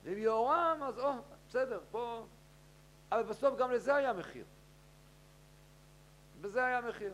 [0.04, 1.12] ועם יהורם, אז או,
[1.48, 2.26] בסדר, פה...
[3.12, 4.46] אבל בסוף גם לזה היה מחיר.
[6.44, 7.14] בזה היה מחיר.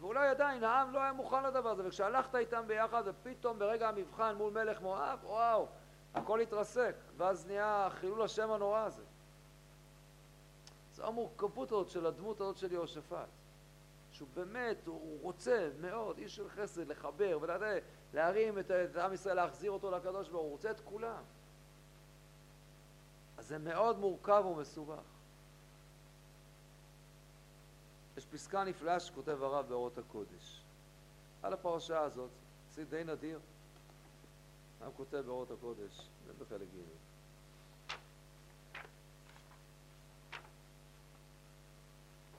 [0.00, 4.52] ואולי עדיין העם לא היה מוכן לדבר הזה, וכשהלכת איתם ביחד ופתאום ברגע המבחן מול
[4.52, 5.66] מלך מואב, וואו,
[6.14, 9.02] הכל התרסק, ואז נהיה חילול השם הנורא הזה.
[10.92, 13.28] זו המורכבות הזאת של הדמות הזאת של יהושפט.
[14.12, 17.82] שהוא באמת, הוא רוצה מאוד, איש של חסד, לחבר ולדעת,
[18.14, 21.22] להרים את, את עם ישראל, להחזיר אותו לקדוש ברוך הוא, רוצה את כולם.
[23.38, 25.19] אז זה מאוד מורכב ומסובך.
[28.20, 30.62] יש פסקה נפלאה שכותב הרב באורות הקודש.
[31.42, 32.30] על הפרשה הזאת,
[32.70, 33.40] זה די נדיר.
[34.80, 36.80] הרב כותב באורות הקודש, זה בחלק ג'.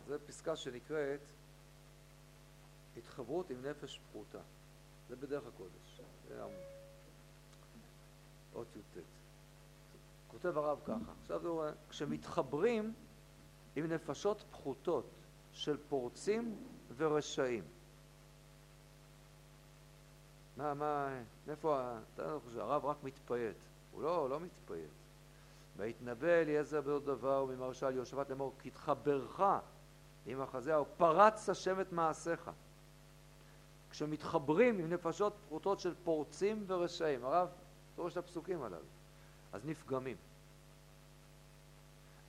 [0.08, 1.20] זו פסקה שנקראת
[2.98, 4.41] התחברות עם נפש פחותה.
[5.10, 6.02] זה בדרך הקודש.
[6.28, 6.44] זה
[8.56, 8.98] אות י"ט.
[10.28, 12.94] כותב הרב ככה, עכשיו הוא רואה, כשמתחברים
[13.76, 15.21] עם נפשות פחותות
[15.54, 16.56] של פורצים
[16.98, 17.64] ורשעים.
[20.58, 23.58] מה, מה, איפה, אתה לא חושב, הרב רק מתפייט.
[23.92, 24.90] הוא לא, לא מתפייט.
[25.78, 29.42] ויתנבא אליעזר בעוד דבר ממרשה על יהושבת לאמור, כי תחברך
[30.26, 32.52] עם החזהו, פרץ השם את מעשיך.
[33.90, 37.50] כשמתחברים עם נפשות פרוטות של פורצים ורשעים, הרב
[37.96, 38.86] דורש את הפסוקים הללו,
[39.54, 40.18] אז נפגמים.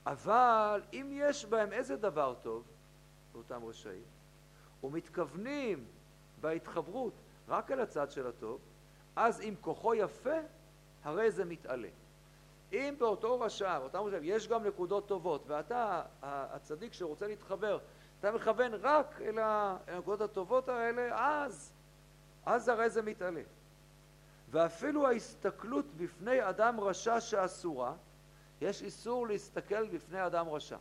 [0.06, 2.64] אבל אם יש בהם איזה דבר טוב,
[3.32, 4.02] באותם רשעים,
[4.84, 5.84] ומתכוונים
[6.40, 7.12] בהתחברות
[7.48, 8.60] רק אל הצד של הטוב,
[9.16, 10.38] אז אם כוחו יפה,
[11.04, 11.88] הרי זה מתעלה.
[12.72, 17.78] אם באותו רשע, באותם רשעים, יש גם נקודות טובות, ואתה, הצדיק שרוצה להתחבר,
[18.20, 19.38] אתה מכוון רק אל
[19.86, 21.10] הנקודות הטובות האלה,
[21.44, 21.72] אז,
[22.46, 23.42] אז הרי זה מתעלה.
[24.50, 27.94] ואפילו ההסתכלות בפני אדם רשע שאסורה,
[28.60, 30.76] יש איסור להסתכל בפני אדם רשע.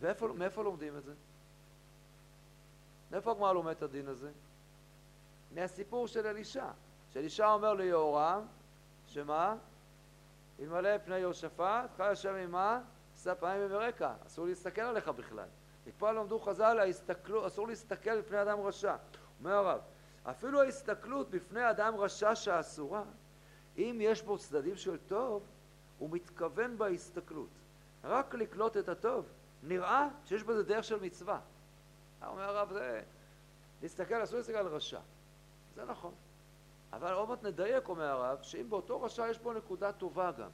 [0.00, 1.12] ומאיפה לומדים את זה?
[3.10, 4.30] מאיפה הגמרא לומד את הדין הזה?
[5.54, 6.66] מהסיפור של אלישע.
[7.12, 8.46] שאלישע אומר ליהורם,
[9.06, 9.56] שמה?
[10.60, 12.80] אלמלא פני יהושפט, חי השם עמה,
[13.14, 14.12] עשה פעמים וברקע.
[14.26, 15.48] אסור להסתכל עליך בכלל.
[15.86, 16.78] מפה למדו חז"ל,
[17.46, 18.96] אסור להסתכל בפני אדם רשע.
[19.38, 19.80] אומר הרב,
[20.24, 23.02] אפילו ההסתכלות בפני אדם רשע שאסורה,
[23.78, 25.42] אם יש בו צדדים של טוב,
[25.98, 27.48] הוא מתכוון בהסתכלות.
[28.04, 29.26] רק לקלוט את הטוב,
[29.62, 31.40] נראה שיש בזה דרך של מצווה.
[32.26, 33.02] אומר הרב, זה...
[33.82, 35.00] להסתכל, אסור להסתכל על רשע.
[35.74, 36.14] זה נכון.
[36.92, 40.50] אבל עוד מעט נדייק, אומר הרב, שאם באותו רשע יש בו נקודה טובה גם.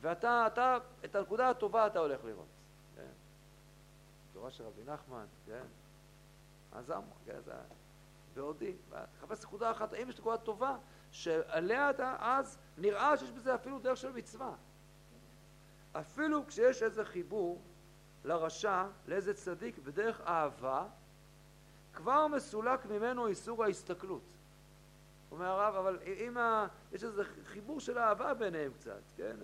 [0.00, 2.46] ואתה, אתה, את הנקודה הטובה אתה הולך לראות.
[2.96, 3.10] כן?
[4.32, 5.64] תורה של רבי נחמן, כן?
[6.72, 7.52] אז אמר, כן, זה...
[8.34, 8.76] בעודי,
[9.12, 10.76] תחפש נקודה אחת, האם יש נקודה טובה,
[11.10, 14.54] שעליה אתה אז נראה שיש בזה אפילו דרך של מצווה.
[15.92, 17.62] אפילו כשיש איזה חיבור
[18.24, 20.86] לרשע, לאיזה צדיק, בדרך אהבה,
[21.92, 24.22] כבר מסולק ממנו איסור ההסתכלות.
[25.30, 26.66] אומר הרב, אבל אם ה...
[26.92, 29.36] יש איזה חיבור של אהבה ביניהם קצת, כן?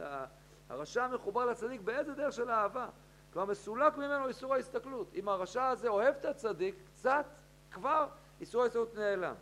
[0.69, 2.89] הרשע מחובר לצדיק באיזה דרך של אהבה?
[3.33, 5.11] כבר מסולק ממנו איסור ההסתכלות.
[5.15, 7.27] אם הרשע הזה אוהב את הצדיק, קצת,
[7.71, 8.07] כבר
[8.41, 9.35] איסור ההסתכלות נעלם.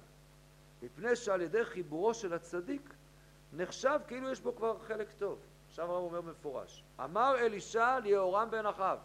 [0.82, 2.94] מפני שעל ידי חיבורו של הצדיק
[3.52, 5.38] נחשב כאילו יש בו כבר חלק טוב.
[5.68, 6.84] עכשיו הרב אומר מפורש.
[7.04, 8.98] אמר אלישע ליהורם בן אחאב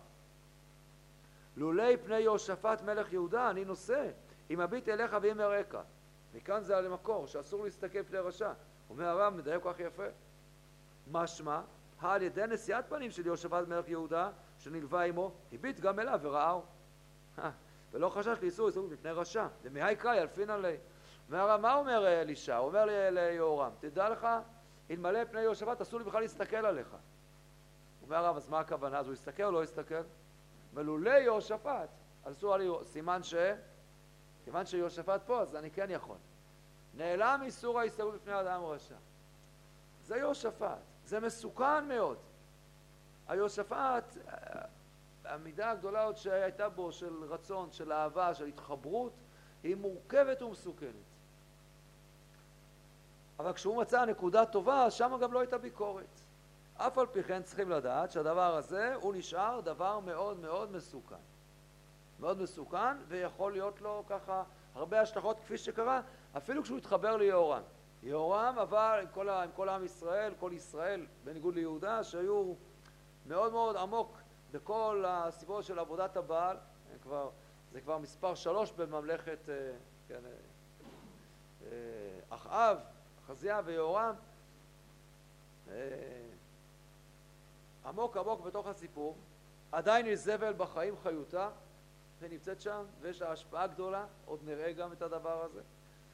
[1.57, 4.09] לולי פני יהושפט מלך יהודה אני נושא.
[4.49, 5.75] אם אביט אליך ואם אראך.
[6.33, 8.51] מכאן זה על המקור שאסור להסתכל פני רשע.
[8.89, 10.03] אומר הרב מדייק כל כך יפה.
[11.11, 11.61] משמע
[11.99, 16.61] על ידי נשיאת פנים של יהושפט מלך יהודה שנלווה עמו הביט גם אליו וראהו
[17.91, 19.47] ולא חשש לאיסור איסור מפני רשע.
[19.63, 20.77] ומהי קראי אלפין עלי.
[21.29, 22.57] מה אומר אלישע?
[22.57, 24.27] הוא אומר ליהורם תדע לך
[24.91, 26.95] אלמלא פני יהושפט אסור לי בכלל להסתכל עליך.
[28.01, 28.99] אומר הרב אז מה הכוונה?
[28.99, 30.01] אז הוא יסתכל או לא יסתכל?
[30.73, 31.89] ולולא יהושפט,
[32.23, 33.35] אסור לי, סימן ש...
[34.43, 36.17] כיוון שיהושפט פה, אז אני כן יכול.
[36.93, 38.95] נעלם איסור ההסתגרות בפני אדם רשע.
[40.03, 42.17] זה יהושפט, זה מסוכן מאוד.
[43.27, 44.17] היהושפט,
[45.25, 49.13] המידה הגדולה עוד שהייתה בו של רצון, של אהבה, של התחברות,
[49.63, 50.93] היא מורכבת ומסוכנת.
[53.39, 56.22] אבל כשהוא מצא נקודה טובה, שם גם לא הייתה ביקורת.
[56.87, 61.15] אף על פי כן צריכים לדעת שהדבר הזה הוא נשאר דבר מאוד מאוד מסוכן.
[62.19, 64.43] מאוד מסוכן ויכול להיות לו ככה
[64.75, 66.01] הרבה השלכות כפי שקרה
[66.37, 67.61] אפילו כשהוא התחבר ליהורם.
[68.03, 72.53] יהורם אבל עם כל, עם כל עם ישראל, כל ישראל בניגוד ליהודה שהיו
[73.27, 74.17] מאוד מאוד עמוק
[74.51, 76.57] בכל הסיפור של עבודת הבעל,
[77.01, 77.29] כבר,
[77.71, 79.71] זה כבר מספר שלוש בממלכת אה,
[80.07, 80.31] כן, אה,
[81.65, 82.77] אה, אחאב,
[83.27, 84.15] חזיה ויהורם
[87.85, 89.17] עמוק עמוק בתוך הסיפור,
[89.71, 91.49] עדיין יש זבל בחיים חיותה,
[92.19, 95.61] ונמצאת שם, ויש לה השפעה גדולה, עוד נראה גם את הדבר הזה,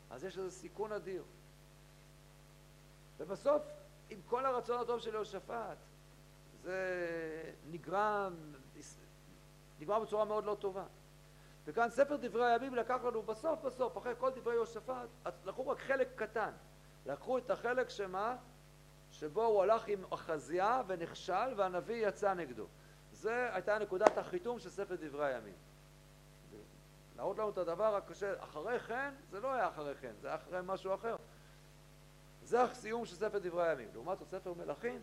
[0.10, 1.24] אז יש איזה סיכון אדיר.
[3.18, 3.62] ובסוף,
[4.10, 5.78] עם כל הרצון הטוב של יהושפט,
[6.64, 8.36] זה נגרם,
[9.80, 10.86] נגמר בצורה מאוד לא טובה.
[11.66, 15.08] וכאן ספר דברי הימים לקח לנו בסוף בסוף, אחרי כל דברי יהושפט,
[15.46, 16.52] לקחו רק חלק קטן.
[17.06, 18.38] לקחו את החלק שמה?
[19.12, 22.66] שבו הוא הלך עם אחזיה ונכשל והנביא יצא נגדו.
[23.12, 25.54] זה הייתה נקודת החיתום של ספר דברי הימים.
[27.16, 30.60] להראות לנו את הדבר הקשה, אחרי כן, זה לא היה אחרי כן, זה היה אחרי
[30.64, 31.16] משהו אחר.
[32.44, 33.90] זה הסיום של ספר דברי הימים.
[33.94, 35.02] לעומת זאת ספר מלכים,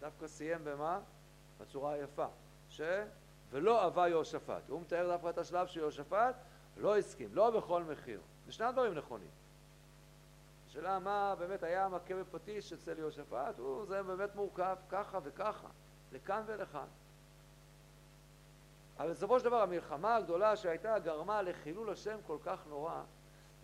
[0.00, 1.00] דווקא סיים במה?
[1.60, 2.26] בצורה היפה.
[2.68, 2.80] ש...
[3.50, 4.68] ולא אהבה יהושפט.
[4.68, 6.34] הוא מתאר דווקא את השלב שיהושפט
[6.76, 8.20] לא הסכים, לא בכל מחיר.
[8.46, 9.30] זה שני הדברים נכונים.
[10.76, 13.56] השאלה מה באמת היה מכה בפטיש אצל יהושפט,
[13.88, 15.68] זה באמת מורכב ככה וככה,
[16.12, 16.86] לכאן ולכאן.
[18.98, 23.02] אבל בסופו של דבר המלחמה הגדולה שהייתה גרמה לחילול השם כל כך נורא,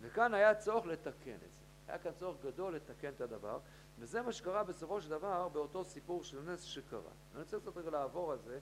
[0.01, 1.63] וכאן היה צורך לתקן את זה.
[1.87, 3.59] היה כאן צורך גדול לתקן את הדבר,
[3.99, 7.11] וזה מה שקרה בסופו של דבר באותו סיפור של נס שקרה.
[7.33, 8.59] אני רוצה קצת רגע לעבור על זה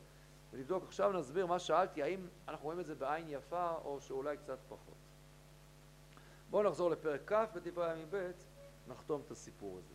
[0.51, 0.83] ולבדוק.
[0.83, 5.10] עכשיו נסביר מה שאלתי, האם אנחנו רואים את זה בעין יפה או שאולי קצת פחות.
[6.51, 8.31] בואו נחזור לפרק כ' בדברי הימים ב',
[8.87, 9.93] נחתום את הסיפור הזה.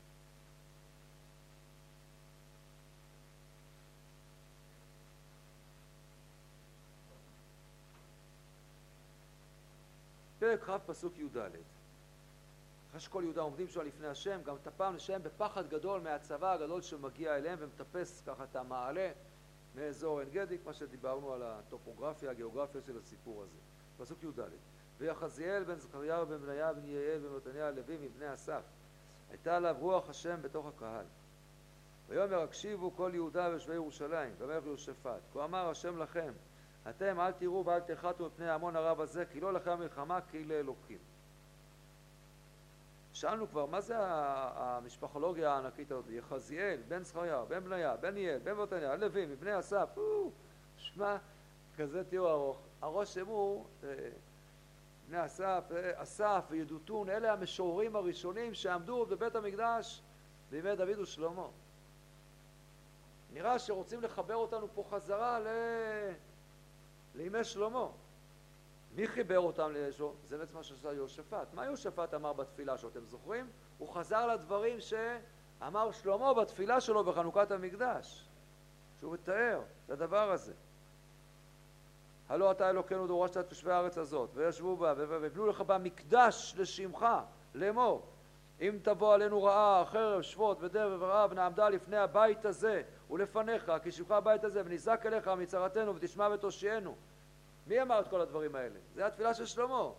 [10.39, 11.39] פרק כ' פסוק י"ד
[12.89, 17.37] אחרי שכל יהודה עומדים שם לפני השם, גם טפם לשם בפחד גדול מהצבא הגדול שמגיע
[17.37, 19.11] אליהם ומטפס ככה את המעלה
[19.75, 23.59] מאזור עין גדי, כמו שדיברנו על הטופוגרפיה, הגיאוגרפיה של הסיפור הזה.
[23.99, 24.41] פסוק י"ד
[24.99, 28.63] ויחזיאל בן זכריה בן בניה בן יעל בן מתניה הלוי מבני אסף.
[29.31, 31.05] הייתה עליו רוח השם בתוך הקהל.
[32.09, 34.35] ויאמר הקשיבו כל יהודה ויושבי ירושלים.
[34.39, 36.33] ואומר יהושפט כה אמר השם לכם
[36.91, 40.99] אתם אל תראו ואל תחתו מפני ההמון הרב הזה כי לא לכם מלחמה כי לאלוקים
[43.17, 46.05] שאלנו כבר מה זה המשפחולוגיה הענקית הזאת?
[46.09, 49.89] יחזיאל בן זכריה בן בניה בן יעל בן מתניה הלוי מבני אסף.
[50.79, 51.17] שמע
[51.77, 52.59] כזה תיאור ארוך.
[52.83, 53.89] הראש שם הוא אה,
[55.09, 55.65] בני אסף,
[55.95, 60.03] אסף וידותון, אלה המשוררים הראשונים שעמדו בבית המקדש
[60.51, 61.47] בימי דוד ושלמה.
[63.33, 65.47] נראה שרוצים לחבר אותנו פה חזרה ל...
[67.15, 67.87] לימי שלמה.
[68.95, 70.15] מי חיבר אותם לישו?
[70.25, 71.55] זה בעצם מה שעשה יהושפט.
[71.55, 73.51] מה יהושפט אמר בתפילה שלו, אתם זוכרים?
[73.79, 78.29] הוא חזר לדברים שאמר שלמה בתפילה שלו בחנוכת המקדש,
[78.99, 80.53] שהוא מתאר את הדבר הזה.
[82.29, 87.07] הלא אתה אלוקינו דורשת את תושבי הארץ הזאת, וישבו בה, ויבנו לך בה מקדש לשמך,
[87.55, 88.07] לאמור.
[88.61, 94.11] אם תבוא עלינו רעה, חרב, שבות ודרב ורעב, נעמדה לפני הבית הזה ולפניך, כי שמך
[94.11, 96.97] הבית הזה, ונזעק אליך מצרתנו ותשמע ותושיענו.
[97.67, 98.79] מי אמר את כל הדברים האלה?
[98.95, 99.91] זה התפילה של שלמה.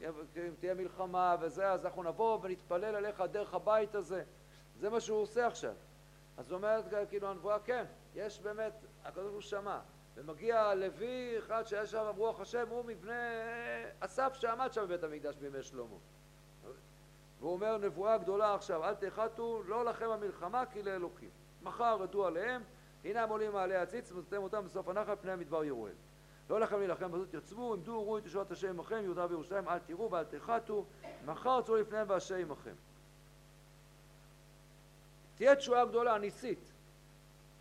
[0.00, 4.22] אם תהיה מלחמה וזה, אז אנחנו נבוא ונתפלל עליך דרך הבית הזה.
[4.76, 5.74] זה מה שהוא עושה עכשיו.
[6.36, 7.84] אז הוא אומר, כאילו הנבואה, כן,
[8.14, 8.72] יש באמת,
[9.04, 9.78] הקדוש ברוך הוא שמע.
[10.16, 13.12] ומגיע לוי אחד שהיה שם רוח השם, הוא מבני
[14.00, 15.96] אסף שעמד שם בבית המקדש בימי שלמה.
[17.40, 21.30] והוא אומר נבואה גדולה עכשיו, אל תחתו, לא לכם המלחמה כי לאלוקים.
[21.62, 22.62] מחר רדו עליהם,
[23.04, 25.92] הנה הם עולים מעלי הציץ, ונותנים אותם בסוף הנחל פני המדבר ירואל.
[26.50, 30.10] לא לכם להילחם בזאת יצבו, עמדו וראו את ישועת השם עמכם, יהודה וירושלים, אל תראו
[30.10, 30.84] ואל תחתו,
[31.24, 32.74] מחר צאו לפניהם והשם עמכם.
[35.34, 36.73] תהיה תשועה גדולה, ניסית.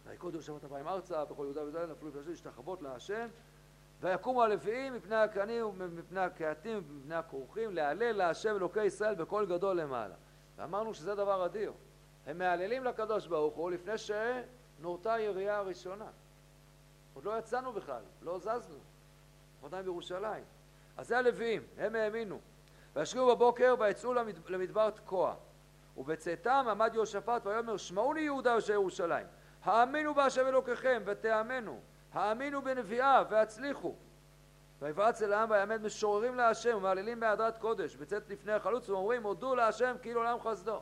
[0.05, 3.27] ויקודו את המים ארצה, בכל יהודה וירושלים נפלו בפני להשתחוות להשם,
[4.01, 10.15] ויקומו הלוויים מפני הכהנים ומפני הקהתים ומפני הכורכים להלל להשם אלוקי ישראל בקול גדול למעלה.
[10.57, 11.73] ואמרנו שזה דבר אדיר.
[12.25, 16.07] הם מהללים לקדוש ברוך הוא לפני שנורתה הירייה הראשונה.
[17.13, 18.79] עוד לא יצאנו בכלל, לא זזנו.
[19.65, 20.43] עדיין בירושלים.
[20.97, 22.39] אז זה הלוויים, הם האמינו.
[22.95, 24.13] וישקיעו בבוקר ויצאו
[24.49, 25.35] למדבר תקוע.
[25.97, 29.27] ובצאתם עמד יהושפט ויאמר שמעו לי יהודה יושבי ירושלים
[29.63, 31.79] האמינו בהשם אלוקיכם ותאמנו.
[32.13, 33.95] האמינו בנביאה והצליחו.
[34.81, 39.95] ויבעץ אל העם ויעמד משוררים להשם ומהללים בהדרת קודש בצאת לפני החלוץ ואומרים הודו להשם
[40.01, 40.81] כאילו עולם חסדו.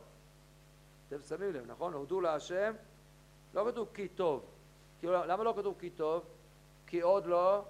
[1.08, 1.92] אתם שמים לב נכון?
[1.92, 2.74] הודו להשם.
[3.54, 4.44] לא כתוב כי טוב.
[4.98, 6.24] כאילו, למה לא כתוב כי טוב?
[6.86, 7.64] כי עוד לא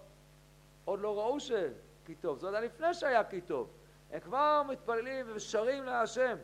[0.84, 2.38] עוד לא ראו שכי טוב.
[2.38, 3.70] זה עוד לפני שהיה כי טוב.
[4.12, 6.36] הם כבר מתפללים ושרים להשם.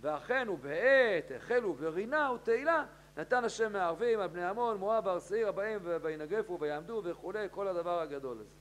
[0.00, 2.84] ואכן ובעת החלו ורינה ותהילה
[3.16, 8.00] נתן השם מערבים על בני עמון, מואב, הר שעיר הבאים וינגפו ויעמדו וכולי, כל הדבר
[8.00, 8.54] הגדול הזה.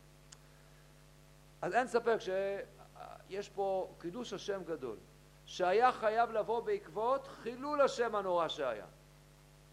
[1.62, 4.98] אז אין ספק שיש פה קידוש השם גדול,
[5.46, 8.86] שהיה חייב לבוא בעקבות חילול השם הנורא שהיה.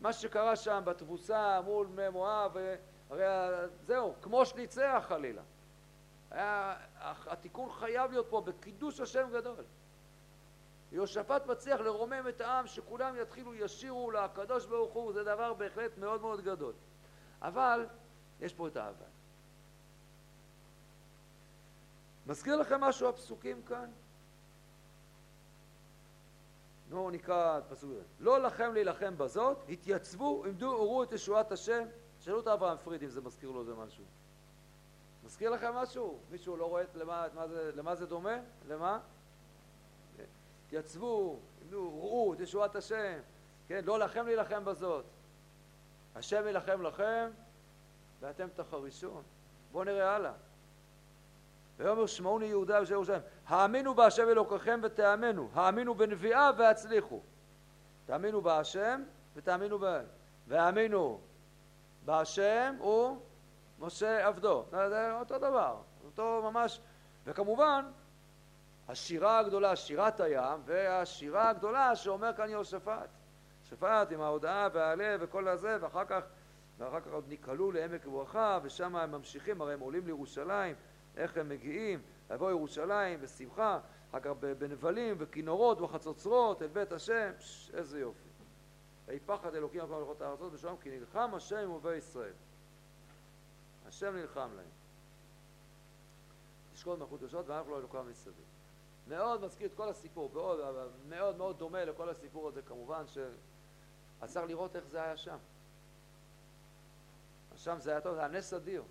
[0.00, 2.56] מה שקרה שם בתבוסה מול בני מואב,
[3.10, 3.24] הרי
[3.86, 5.42] זהו, כמו שניצח חלילה.
[6.30, 9.64] היה, התיקון חייב להיות פה בקידוש השם גדול.
[10.92, 16.20] יהושפט מצליח לרומם את העם שכולם יתחילו ישירו לקדוש ברוך הוא זה דבר בהחלט מאוד
[16.20, 16.72] מאוד גדול
[17.42, 17.86] אבל
[18.40, 19.06] יש פה את האבל
[22.26, 23.90] מזכיר לכם משהו הפסוקים כאן?
[26.88, 31.84] נו נקרא את פסוק לא לכם להילחם בזאת התייצבו עמדו וראו את ישועת השם
[32.20, 34.04] שאלו את אברהם פריד אם זה מזכיר לו זה משהו
[35.24, 36.18] מזכיר לכם משהו?
[36.30, 38.38] מישהו לא רואה למה, למה, זה, למה זה דומה?
[38.68, 39.00] למה?
[40.70, 41.38] תתייצבו,
[41.72, 43.18] ראו את ישועת השם,
[43.68, 45.04] כן, לא לכם להילחם בזאת.
[46.14, 47.30] השם יילחם לכם
[48.20, 49.22] ואתם תחרישון.
[49.72, 50.32] בואו נראה הלאה.
[51.76, 57.20] ויאמר שמעוני יהודה ושל ירושלים, האמינו בהשם אלוקיכם ותאמנו, האמינו בנביאה והצליחו.
[58.06, 59.02] תאמינו בהשם
[59.36, 60.00] ותאמינו ב...
[60.48, 61.20] והאמינו
[62.04, 63.20] בהשם הוא
[63.78, 64.64] משה עבדו.
[64.70, 66.80] זה אותו דבר, אותו ממש,
[67.24, 67.84] וכמובן
[68.90, 73.08] השירה הגדולה, שירת הים, והשירה הגדולה שאומר כאן יהושפט.
[73.58, 76.22] יהושפט עם ההודעה והלב וכל הזה, ואחר כך,
[76.78, 80.76] ואחר כך עוד נקלעו לעמק ברכה, ושם הם ממשיכים, הרי הם עולים לירושלים,
[81.16, 83.78] איך הם מגיעים, לבוא ירושלים בשמחה,
[84.10, 88.28] אחר כך בנבלים וכינורות וחצוצרות אל בית השם, פש, איזה יופי.
[89.06, 92.32] ויהי פחד אלוקים על כל מלכות הארצות בשלום, כי נלחם השם עם אוהבי ישראל.
[93.86, 94.70] השם נלחם להם.
[96.72, 98.49] תשקול מלכות יושעות ואנחנו לא אלוקם מסביב.
[99.08, 100.58] מאוד מזכיר את כל הסיפור, מאוד,
[101.08, 103.04] מאוד מאוד דומה לכל הסיפור הזה כמובן,
[104.20, 105.38] אז לראות איך זה היה שם.
[107.56, 108.82] שם זה היה טוב, זה היה נס אדיר,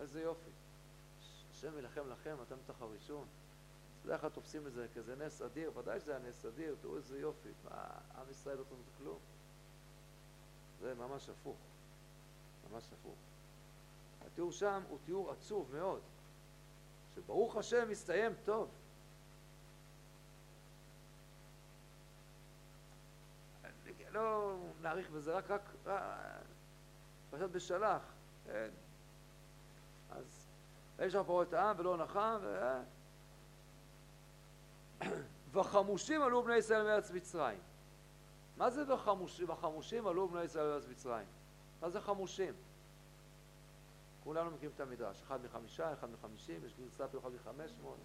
[0.00, 0.50] איזה יופי.
[1.50, 3.26] השם ילחם לכם, אתם תחרישון.
[4.04, 7.20] בדרך כלל תופסים את זה כזה נס אדיר, ודאי שזה היה נס אדיר, תראו איזה
[7.20, 9.18] יופי, מה, עם ישראל לא צריך כלום.
[10.80, 11.56] זה ממש הפוך,
[12.70, 13.18] ממש הפוך.
[14.26, 16.00] התיאור שם הוא תיאור עצוב מאוד,
[17.14, 18.68] שברוך השם מסתיים טוב.
[24.12, 25.70] לא נאריך בזה, רק, רק,
[27.30, 28.02] פרשת בשלח,
[28.44, 28.70] כן?
[30.10, 30.48] אז
[30.98, 32.60] יש שם פרעה את העם ולא נחם, ו...
[35.52, 37.58] וחמושים עלו בני ישראל מארץ מצרים.
[38.56, 39.50] מה זה וחמושים?
[39.50, 41.26] וחמושים עלו בני ישראל מארץ מצרים.
[41.80, 42.54] מה זה חמושים?
[44.24, 47.98] כולנו מכירים את המדרש, אחד מחמישה, אחד מחמישים, יש גרסה אפילו אחד מחמש מאות.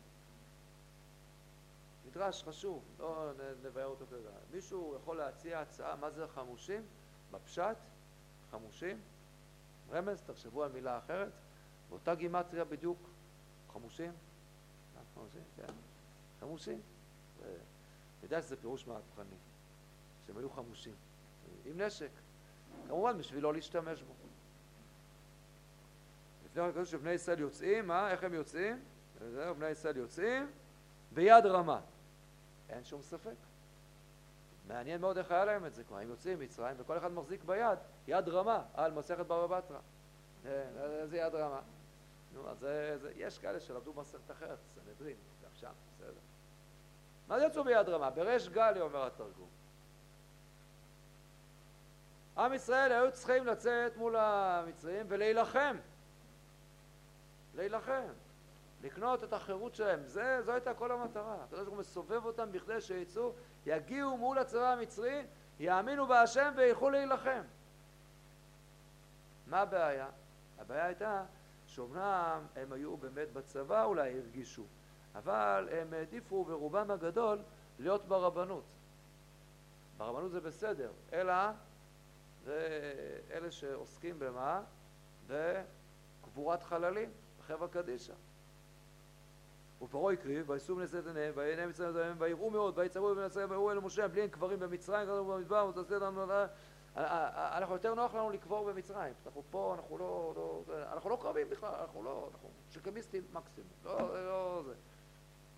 [2.08, 3.32] מדרש חשוב, לא
[3.64, 4.30] נבאר אותו כרגע.
[4.52, 6.86] מישהו יכול להציע הצעה מה זה חמושים?
[7.32, 7.78] בפשט,
[8.52, 9.02] חמושים,
[9.92, 11.32] רמז, תחשבו על מילה אחרת,
[11.90, 13.10] באותה גימטריה בדיוק,
[13.74, 14.12] חמושים,
[15.16, 15.74] חמושים, כן,
[16.40, 16.82] חמושים.
[17.42, 17.54] אני
[18.24, 19.36] יודע שזה פירוש מהפכני,
[20.28, 20.96] שהם היו חמושים,
[21.66, 22.10] עם נשק,
[22.88, 24.14] כמובן בשביל לא להשתמש בו.
[26.46, 28.12] לפני כתוב שבני ישראל יוצאים, מה?
[28.12, 28.84] איך הם יוצאים?
[29.58, 30.52] בני ישראל יוצאים
[31.12, 31.82] ביד רמה.
[32.70, 33.36] אין שום ספק.
[34.68, 37.80] מעניין מאוד איך היה להם את זה כבר, הם יוצאים ממצרים וכל אחד מחזיק ביד,
[38.08, 39.80] יד רמה, על מסכת בבא בתרא.
[40.44, 41.62] כן, איזה יד רמה.
[42.34, 46.20] נו, אז זה, יש כאלה שלמדו מסכת אחרת, סנהדרין, גם שם, בסדר.
[47.28, 48.10] מה יצאו ביד רמה?
[48.10, 49.50] בריש גלי אומר התרגום.
[52.38, 55.78] עם ישראל היו צריכים לצאת מול המצרים ולהילחם.
[57.56, 58.08] להילחם.
[58.86, 60.04] לקנות את החירות שלהם.
[60.04, 61.44] זה, זו הייתה כל המטרה.
[61.44, 63.34] הקדוש ברוך הוא מסובב אותם בכדי שיצאו,
[63.66, 65.26] יגיעו מול הצבא המצרי,
[65.60, 67.42] יאמינו בהשם וילכו להילחם.
[69.48, 70.08] מה הבעיה?
[70.60, 71.24] הבעיה הייתה
[71.66, 74.64] שאומנם הם היו באמת בצבא, אולי הרגישו,
[75.16, 77.40] אבל הם העדיפו ברובם הגדול
[77.80, 78.64] להיות ברבנות.
[79.98, 81.34] ברבנות זה בסדר, אלא
[82.44, 82.94] זה
[83.32, 84.62] אלה שעוסקים במה?
[85.28, 87.10] בקבורת חללים,
[87.40, 88.14] בחברה קדישא.
[89.82, 93.80] ופרעה הקריב, ויישאו בני שאת עיניהם, ועיני מצרים זמם, ויראו מאוד, בבני ישראל, ויראו אל
[93.80, 96.26] משה, בלי אין קברים במצרים, כתוב במדבר, ותעשה לנו,
[96.96, 100.64] אנחנו יותר נוח לנו לקבור במצרים, אנחנו פה, אנחנו לא, לא,
[100.94, 104.74] אנחנו לא קרבים בכלל, אנחנו לא, אנחנו שקמיסטים מקסימום, לא, לא זה.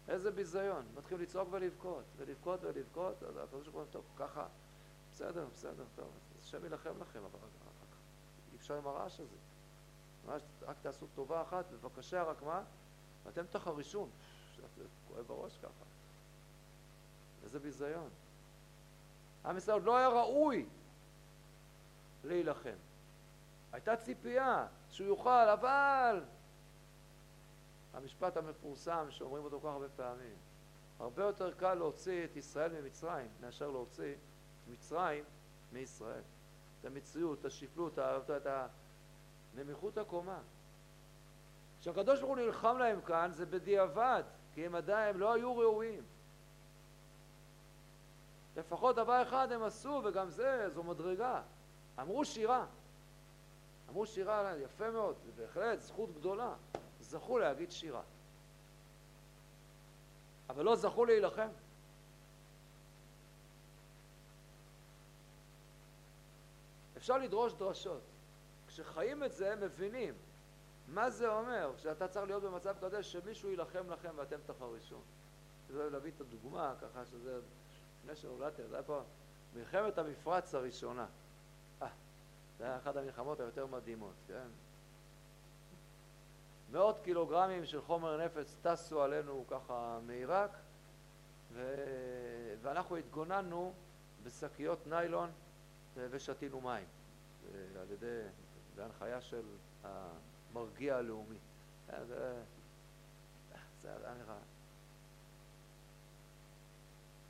[0.07, 4.45] איזה ביזיון, מתחילים לצעוק ולבכות, ולבכות ולבכות, אז הקדוש ברוך הוא טוב, ככה,
[5.11, 7.39] בסדר, בסדר, טוב, אז השם יילחם לכם, אבל
[8.51, 9.35] אי אפשר עם הרעש הזה.
[10.25, 12.63] ממש, רק תעשו טובה אחת, בבקשה, רק מה?
[13.27, 14.09] ואתם תחרישון,
[15.07, 15.85] כואב בראש ככה.
[17.43, 18.09] איזה ביזיון.
[19.45, 20.65] עם ישראל עוד לא היה ראוי
[22.23, 22.75] להילחם.
[23.71, 26.23] הייתה ציפייה שהוא יוכל, אבל
[27.93, 30.35] המשפט המפורסם שאומרים אותו כל כך הרבה פעמים,
[30.99, 34.17] הרבה יותר קל להוציא את ישראל ממצרים מאשר להוציא את
[34.71, 35.23] מצרים
[35.71, 36.21] מישראל.
[36.79, 38.47] את המצריות, את השפלות, את
[39.55, 40.39] הנמיכות הקומה.
[41.79, 44.23] כשהקדוש ברוך הוא נלחם להם כאן זה בדיעבד,
[44.53, 46.03] כי הם עדיין הם לא היו ראויים.
[48.55, 51.41] לפחות דבר אחד הם עשו, וגם זה, זו מדרגה.
[51.99, 52.65] אמרו שירה.
[53.89, 56.53] אמרו שירה, יפה מאוד, זה בהחלט זכות גדולה.
[56.99, 58.01] זכו להגיד שירה.
[60.49, 61.49] אבל לא זכו להילחם.
[66.97, 68.01] אפשר לדרוש דרשות.
[68.67, 70.13] כשחיים את זה, מבינים.
[70.87, 71.71] מה זה אומר?
[71.77, 74.99] שאתה צריך להיות במצב כזה שמישהו יילחם לכם ואתם תחרישו.
[75.69, 77.39] אני אוהב להביא את הדוגמה, ככה שזה,
[77.99, 79.01] לפני שנולדתי, זה היה פה
[79.55, 81.05] מלחמת המפרץ הראשונה.
[81.81, 81.87] אה,
[82.57, 84.47] זה היה אחת המלחמות היותר מדהימות, כן?
[86.71, 90.51] מאות קילוגרמים של חומר נפץ טסו עלינו ככה מעיראק,
[91.53, 91.75] ו...
[92.61, 93.73] ואנחנו התגוננו
[94.23, 95.29] בשקיות ניילון
[95.95, 96.85] ושתינו מים,
[97.53, 98.21] על ידי,
[98.75, 99.43] בהנחיה של
[100.57, 101.37] המרגיע הלאומי.
[103.83, 104.37] היה נראה.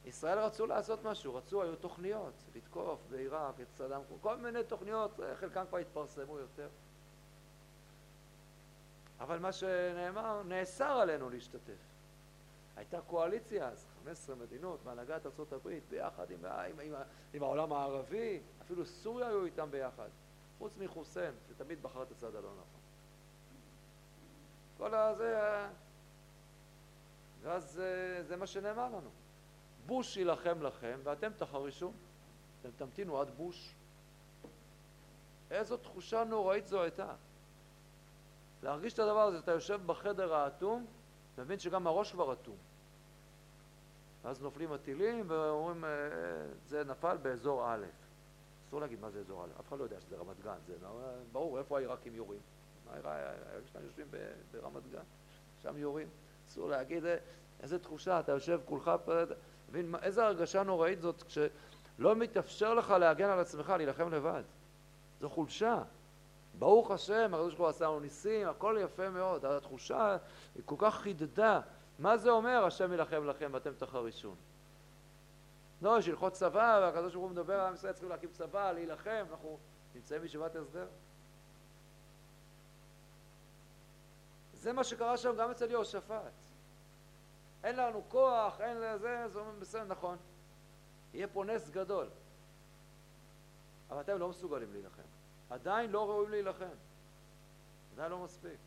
[0.05, 5.63] ישראל רצו לעשות משהו, רצו, היו תוכניות, לתקוף בעיראק את סדאם, כל מיני תוכניות, חלקן
[5.69, 6.67] כבר התפרסמו יותר.
[9.19, 11.97] אבל מה שנאמר, נאסר עלינו להשתתף.
[12.75, 16.93] הייתה קואליציה אז, 15 מדינות, בהנהגת ארה"ב, ביחד עם, עם, עם,
[17.33, 20.09] עם העולם הערבי, אפילו סוריה היו איתם ביחד,
[20.57, 22.76] חוץ מחוסיין, שתמיד בחר את הצד הלא נכון.
[27.41, 29.09] ואז זה, זה מה שנאמר לנו.
[29.85, 31.91] בוש יילחם לכם ואתם תחרישו.
[32.61, 33.75] אתם תמתינו עד בוש.
[35.51, 37.13] איזו תחושה נוראית זו הייתה.
[38.63, 40.85] להרגיש את הדבר הזה, אתה יושב בחדר האטום,
[41.37, 42.57] מבין שגם הראש כבר אטום.
[44.23, 45.89] ואז נופלים הטילים ואומרים, אה,
[46.65, 47.85] זה נפל באזור א'.
[48.67, 50.73] אסור להגיד מה זה אזור א', אף אחד לא יודע שזה רמת גן, זה
[51.31, 52.39] ברור, איפה העיראקים יורים?
[52.91, 54.07] העיראקים שלנו יושבים
[54.51, 55.03] ברמת גן,
[55.61, 56.07] שם יורים.
[56.47, 57.17] אסור להגיד, אה,
[57.61, 58.91] איזה תחושה, אתה יושב כולך,
[59.69, 64.43] מבין, איזה הרגשה נוראית זאת כשלא מתאפשר לך להגן על עצמך, להילחם לבד.
[65.21, 65.83] זו חולשה.
[66.59, 70.17] ברוך השם, ברוך הוא עשה לנו ניסים, הכל יפה מאוד, התחושה
[70.55, 71.61] היא כל כך חידדה.
[71.99, 74.35] מה זה אומר, השם יילחם לכם ואתם תחרישון?
[75.81, 79.57] לא, יש הלכות צבא, והקדוש ברוך הוא מדבר, עם ישראל צריכים להקים צבא, להילחם, אנחנו
[79.95, 80.87] נמצאים בישיבת הסדר.
[84.59, 86.33] זה מה שקרה שם גם אצל יהושפט.
[87.63, 90.17] אין לנו כוח, אין לזה, זה אומר בסדר, נכון.
[91.13, 92.09] יהיה פה נס גדול.
[93.89, 95.01] אבל אתם לא מסוגלים להילחם.
[95.49, 96.75] עדיין לא ראויים להילחם.
[97.93, 98.59] עדיין לא מספיק.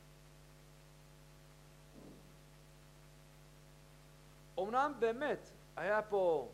[4.58, 6.48] אמנם באמת היה פה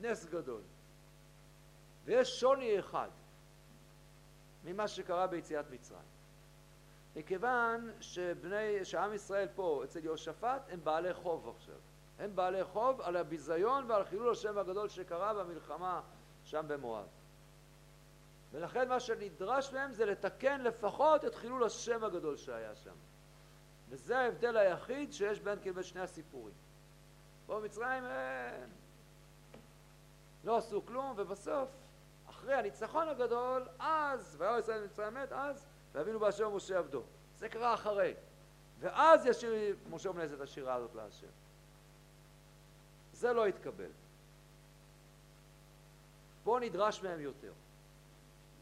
[0.00, 0.62] נס גדול,
[2.04, 3.08] ויש שוני אחד
[4.64, 6.17] ממה שקרה ביציאת מצרים.
[7.18, 11.74] מכיוון שבני, שעם ישראל פה אצל יהושפט הם בעלי חוב עכשיו.
[12.18, 16.00] הם בעלי חוב על הביזיון ועל חילול השם הגדול שקרה במלחמה
[16.44, 17.06] שם במואב.
[18.52, 22.94] ולכן מה שנדרש מהם זה לתקן לפחות את חילול השם הגדול שהיה שם.
[23.88, 26.54] וזה ההבדל היחיד שיש בין כאילו שני הסיפורים.
[27.46, 28.64] פה במצרים אה,
[30.44, 31.68] לא עשו כלום, ובסוף,
[32.30, 37.02] אחרי הניצחון הגדול, אז, ויאמר ישראל במצרים מת, אז, ויבינו באשר משה עבדו.
[37.38, 38.14] זה קרה אחרי.
[38.80, 41.26] ואז ישיר משה מנז את השירה הזאת להשם.
[43.12, 43.90] זה לא התקבל.
[46.44, 47.52] פה נדרש מהם יותר.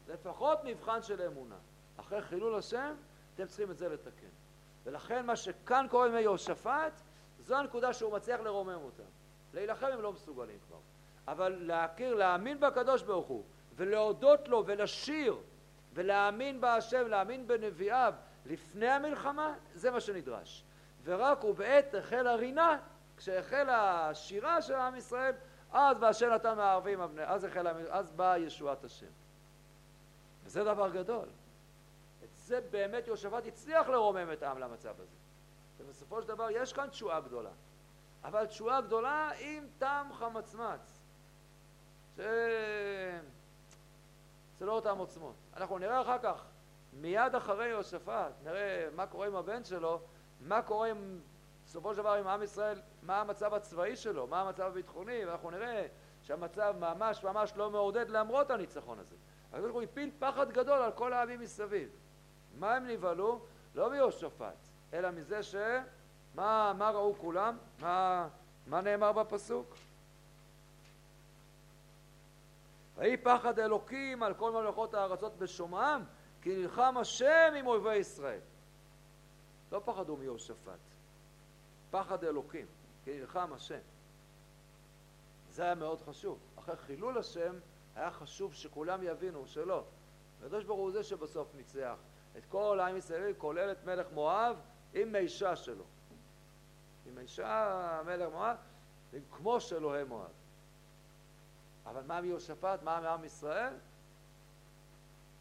[0.07, 1.55] לפחות מבחן של אמונה.
[1.97, 2.95] אחרי חילול השם,
[3.35, 4.27] אתם צריכים את זה לתקן.
[4.83, 7.01] ולכן מה שכאן קורה עם יהושפט,
[7.39, 9.03] זו הנקודה שהוא מצליח לרומם אותם.
[9.53, 10.77] להילחם הם לא מסוגלים כבר.
[11.27, 13.43] אבל להכיר, להאמין בקדוש ברוך הוא,
[13.75, 15.37] ולהודות לו ולשיר,
[15.97, 18.13] ולהאמין בהשם, להאמין בנביאיו,
[18.45, 20.63] לפני המלחמה, זה מה שנדרש.
[21.03, 22.77] ורק ובעת החל הרינה,
[23.17, 25.33] כשהחלה השירה של עם ישראל,
[25.71, 29.05] אז והשם נתן מהערבים אז, החל, אז באה ישועת השם.
[30.45, 31.25] וזה דבר גדול.
[32.23, 35.15] את זה באמת יהושפט הצליח לרומם את העם למצב הזה.
[35.77, 37.51] ובסופו של דבר יש כאן תשועה גדולה.
[38.23, 40.99] אבל תשועה גדולה עם טעם חמצמץ.
[44.77, 45.35] אותם עוצמות.
[45.57, 46.45] אנחנו נראה אחר כך,
[46.93, 50.01] מיד אחרי יהושפט, נראה מה קורה עם הבן שלו,
[50.39, 51.19] מה קורה עם,
[51.65, 55.87] בסופו של דבר עם עם ישראל, מה המצב הצבאי שלו, מה המצב הביטחוני, ואנחנו נראה
[56.21, 59.15] שהמצב ממש ממש לא מעודד למרות הניצחון הזה.
[59.47, 61.89] הקדוש ברוך הוא הפיל פחד גדול על כל העמים מסביב.
[62.59, 63.39] מה הם נבהלו?
[63.75, 65.55] לא מיהושפט, אלא מזה ש...
[66.35, 67.57] מה, מה ראו כולם?
[67.79, 68.27] מה,
[68.67, 69.75] מה נאמר בפסוק?
[72.97, 76.03] ויהי פחד אלוקים על כל ממלכות הארצות בשומעם,
[76.41, 78.39] כי נלחם השם עם אויבי ישראל.
[79.71, 80.79] לא פחדו מיהושפט,
[81.91, 82.65] פחד אלוקים,
[83.03, 83.79] כי נלחם השם.
[85.49, 86.39] זה היה מאוד חשוב.
[86.55, 87.55] אחרי חילול השם
[87.95, 89.83] היה חשוב שכולם יבינו שלא.
[90.41, 91.95] הקדוש ברוך הוא זה שבסוף ניצח
[92.37, 94.57] את כל עם ישראל, כולל את מלך מואב
[94.93, 95.83] עם מישה שלו.
[97.05, 98.57] עם מישה מלך מואב,
[99.31, 100.31] כמו שאלוהי מואב.
[101.89, 102.83] אבל מה מיהושפט?
[102.83, 103.73] מה מעם ישראל?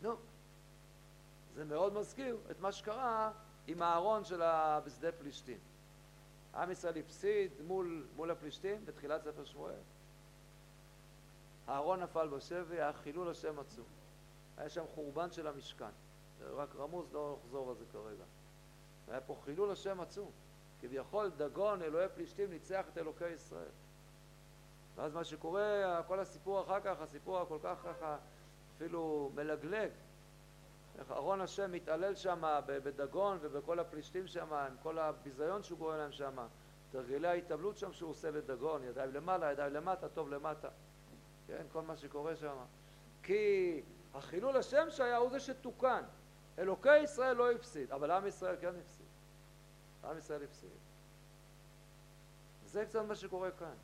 [0.02, 0.16] נו,
[1.54, 3.32] זה מאוד מזכיר את מה שקרה
[3.66, 4.42] עם הארון של
[4.84, 5.58] בשדה פלישתים.
[6.54, 9.80] עם ישראל הפסיד מול, מול הפלישתים בתחילת ספר שמואל.
[11.66, 13.86] הארון נפל בשבי, היה חילול השם עצום.
[14.56, 15.90] היה שם חורבן של המשכן.
[16.38, 18.24] זה רק רמוז, לא נחזור על זה כרגע.
[19.08, 20.30] היה פה חילול השם עצום.
[20.80, 23.70] כביכול דגון, אלוהי פלישתים, ניצח את אלוקי ישראל.
[24.96, 28.16] ואז מה שקורה, כל הסיפור אחר כך, הסיפור הכל כך ככה
[28.76, 29.90] אפילו מלגלג.
[30.98, 36.12] איך ארון השם מתעלל שם בדגון ובכל הפלישתים שם, עם כל הביזיון שהוא קורא להם
[36.12, 36.36] שם,
[36.90, 40.68] תרגילי ההתאבלות שם שהוא עושה לדגון, ידיים למעלה, ידיים למטה, טוב למטה.
[41.46, 42.56] כן, כל מה שקורה שם.
[43.22, 43.82] כי
[44.14, 46.02] החילול השם שהיה הוא זה שתוקן.
[46.58, 49.06] אלוקי ישראל לא הפסיד, אבל עם ישראל כן הפסיד.
[50.04, 50.70] עם ישראל הפסיד.
[52.64, 53.74] זה קצת מה שקורה כאן.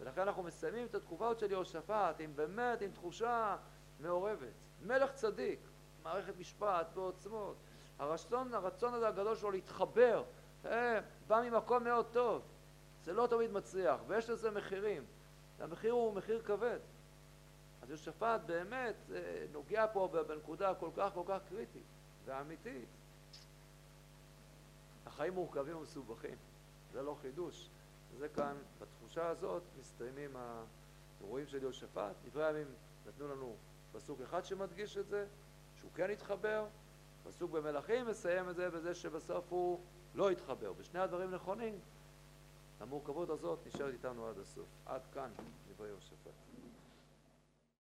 [0.00, 3.56] ולכן אנחנו מסיימים את התקופה הזאת של יהושפט עם באמת, עם תחושה
[4.00, 4.52] מעורבת.
[4.82, 5.60] מלך צדיק,
[6.02, 7.56] מערכת משפט בעוצמות.
[7.98, 10.24] הרצון, הרצון הזה הגדול שלו להתחבר,
[10.64, 12.42] אה, בא ממקום מאוד טוב.
[13.04, 15.04] זה לא תמיד מצליח, ויש לזה מחירים.
[15.58, 16.78] והמחיר הוא מחיר כבד.
[17.82, 21.82] אז יהושפט באמת אה, נוגע פה בנקודה כל כך כל כך קריטית
[22.24, 22.88] ואמיתית.
[25.06, 26.36] החיים מורכבים ומסובכים,
[26.92, 27.70] זה לא חידוש.
[28.18, 32.14] זה כאן, בתחושה הזאת, מסתיימים האירועים של יהושפט.
[32.24, 32.66] דברי הימים
[33.06, 33.56] נתנו לנו
[33.92, 35.26] פסוק אחד שמדגיש את זה,
[35.76, 36.66] שהוא כן התחבר,
[37.24, 39.80] פסוק במלכים מסיים את זה בזה שבסוף הוא
[40.14, 40.72] לא התחבר.
[40.76, 41.78] ושני הדברים נכונים,
[42.80, 44.66] המורכבות הזאת נשארת איתנו עד הסוף.
[44.86, 45.30] עד כאן
[45.68, 46.47] דברי יהושפט.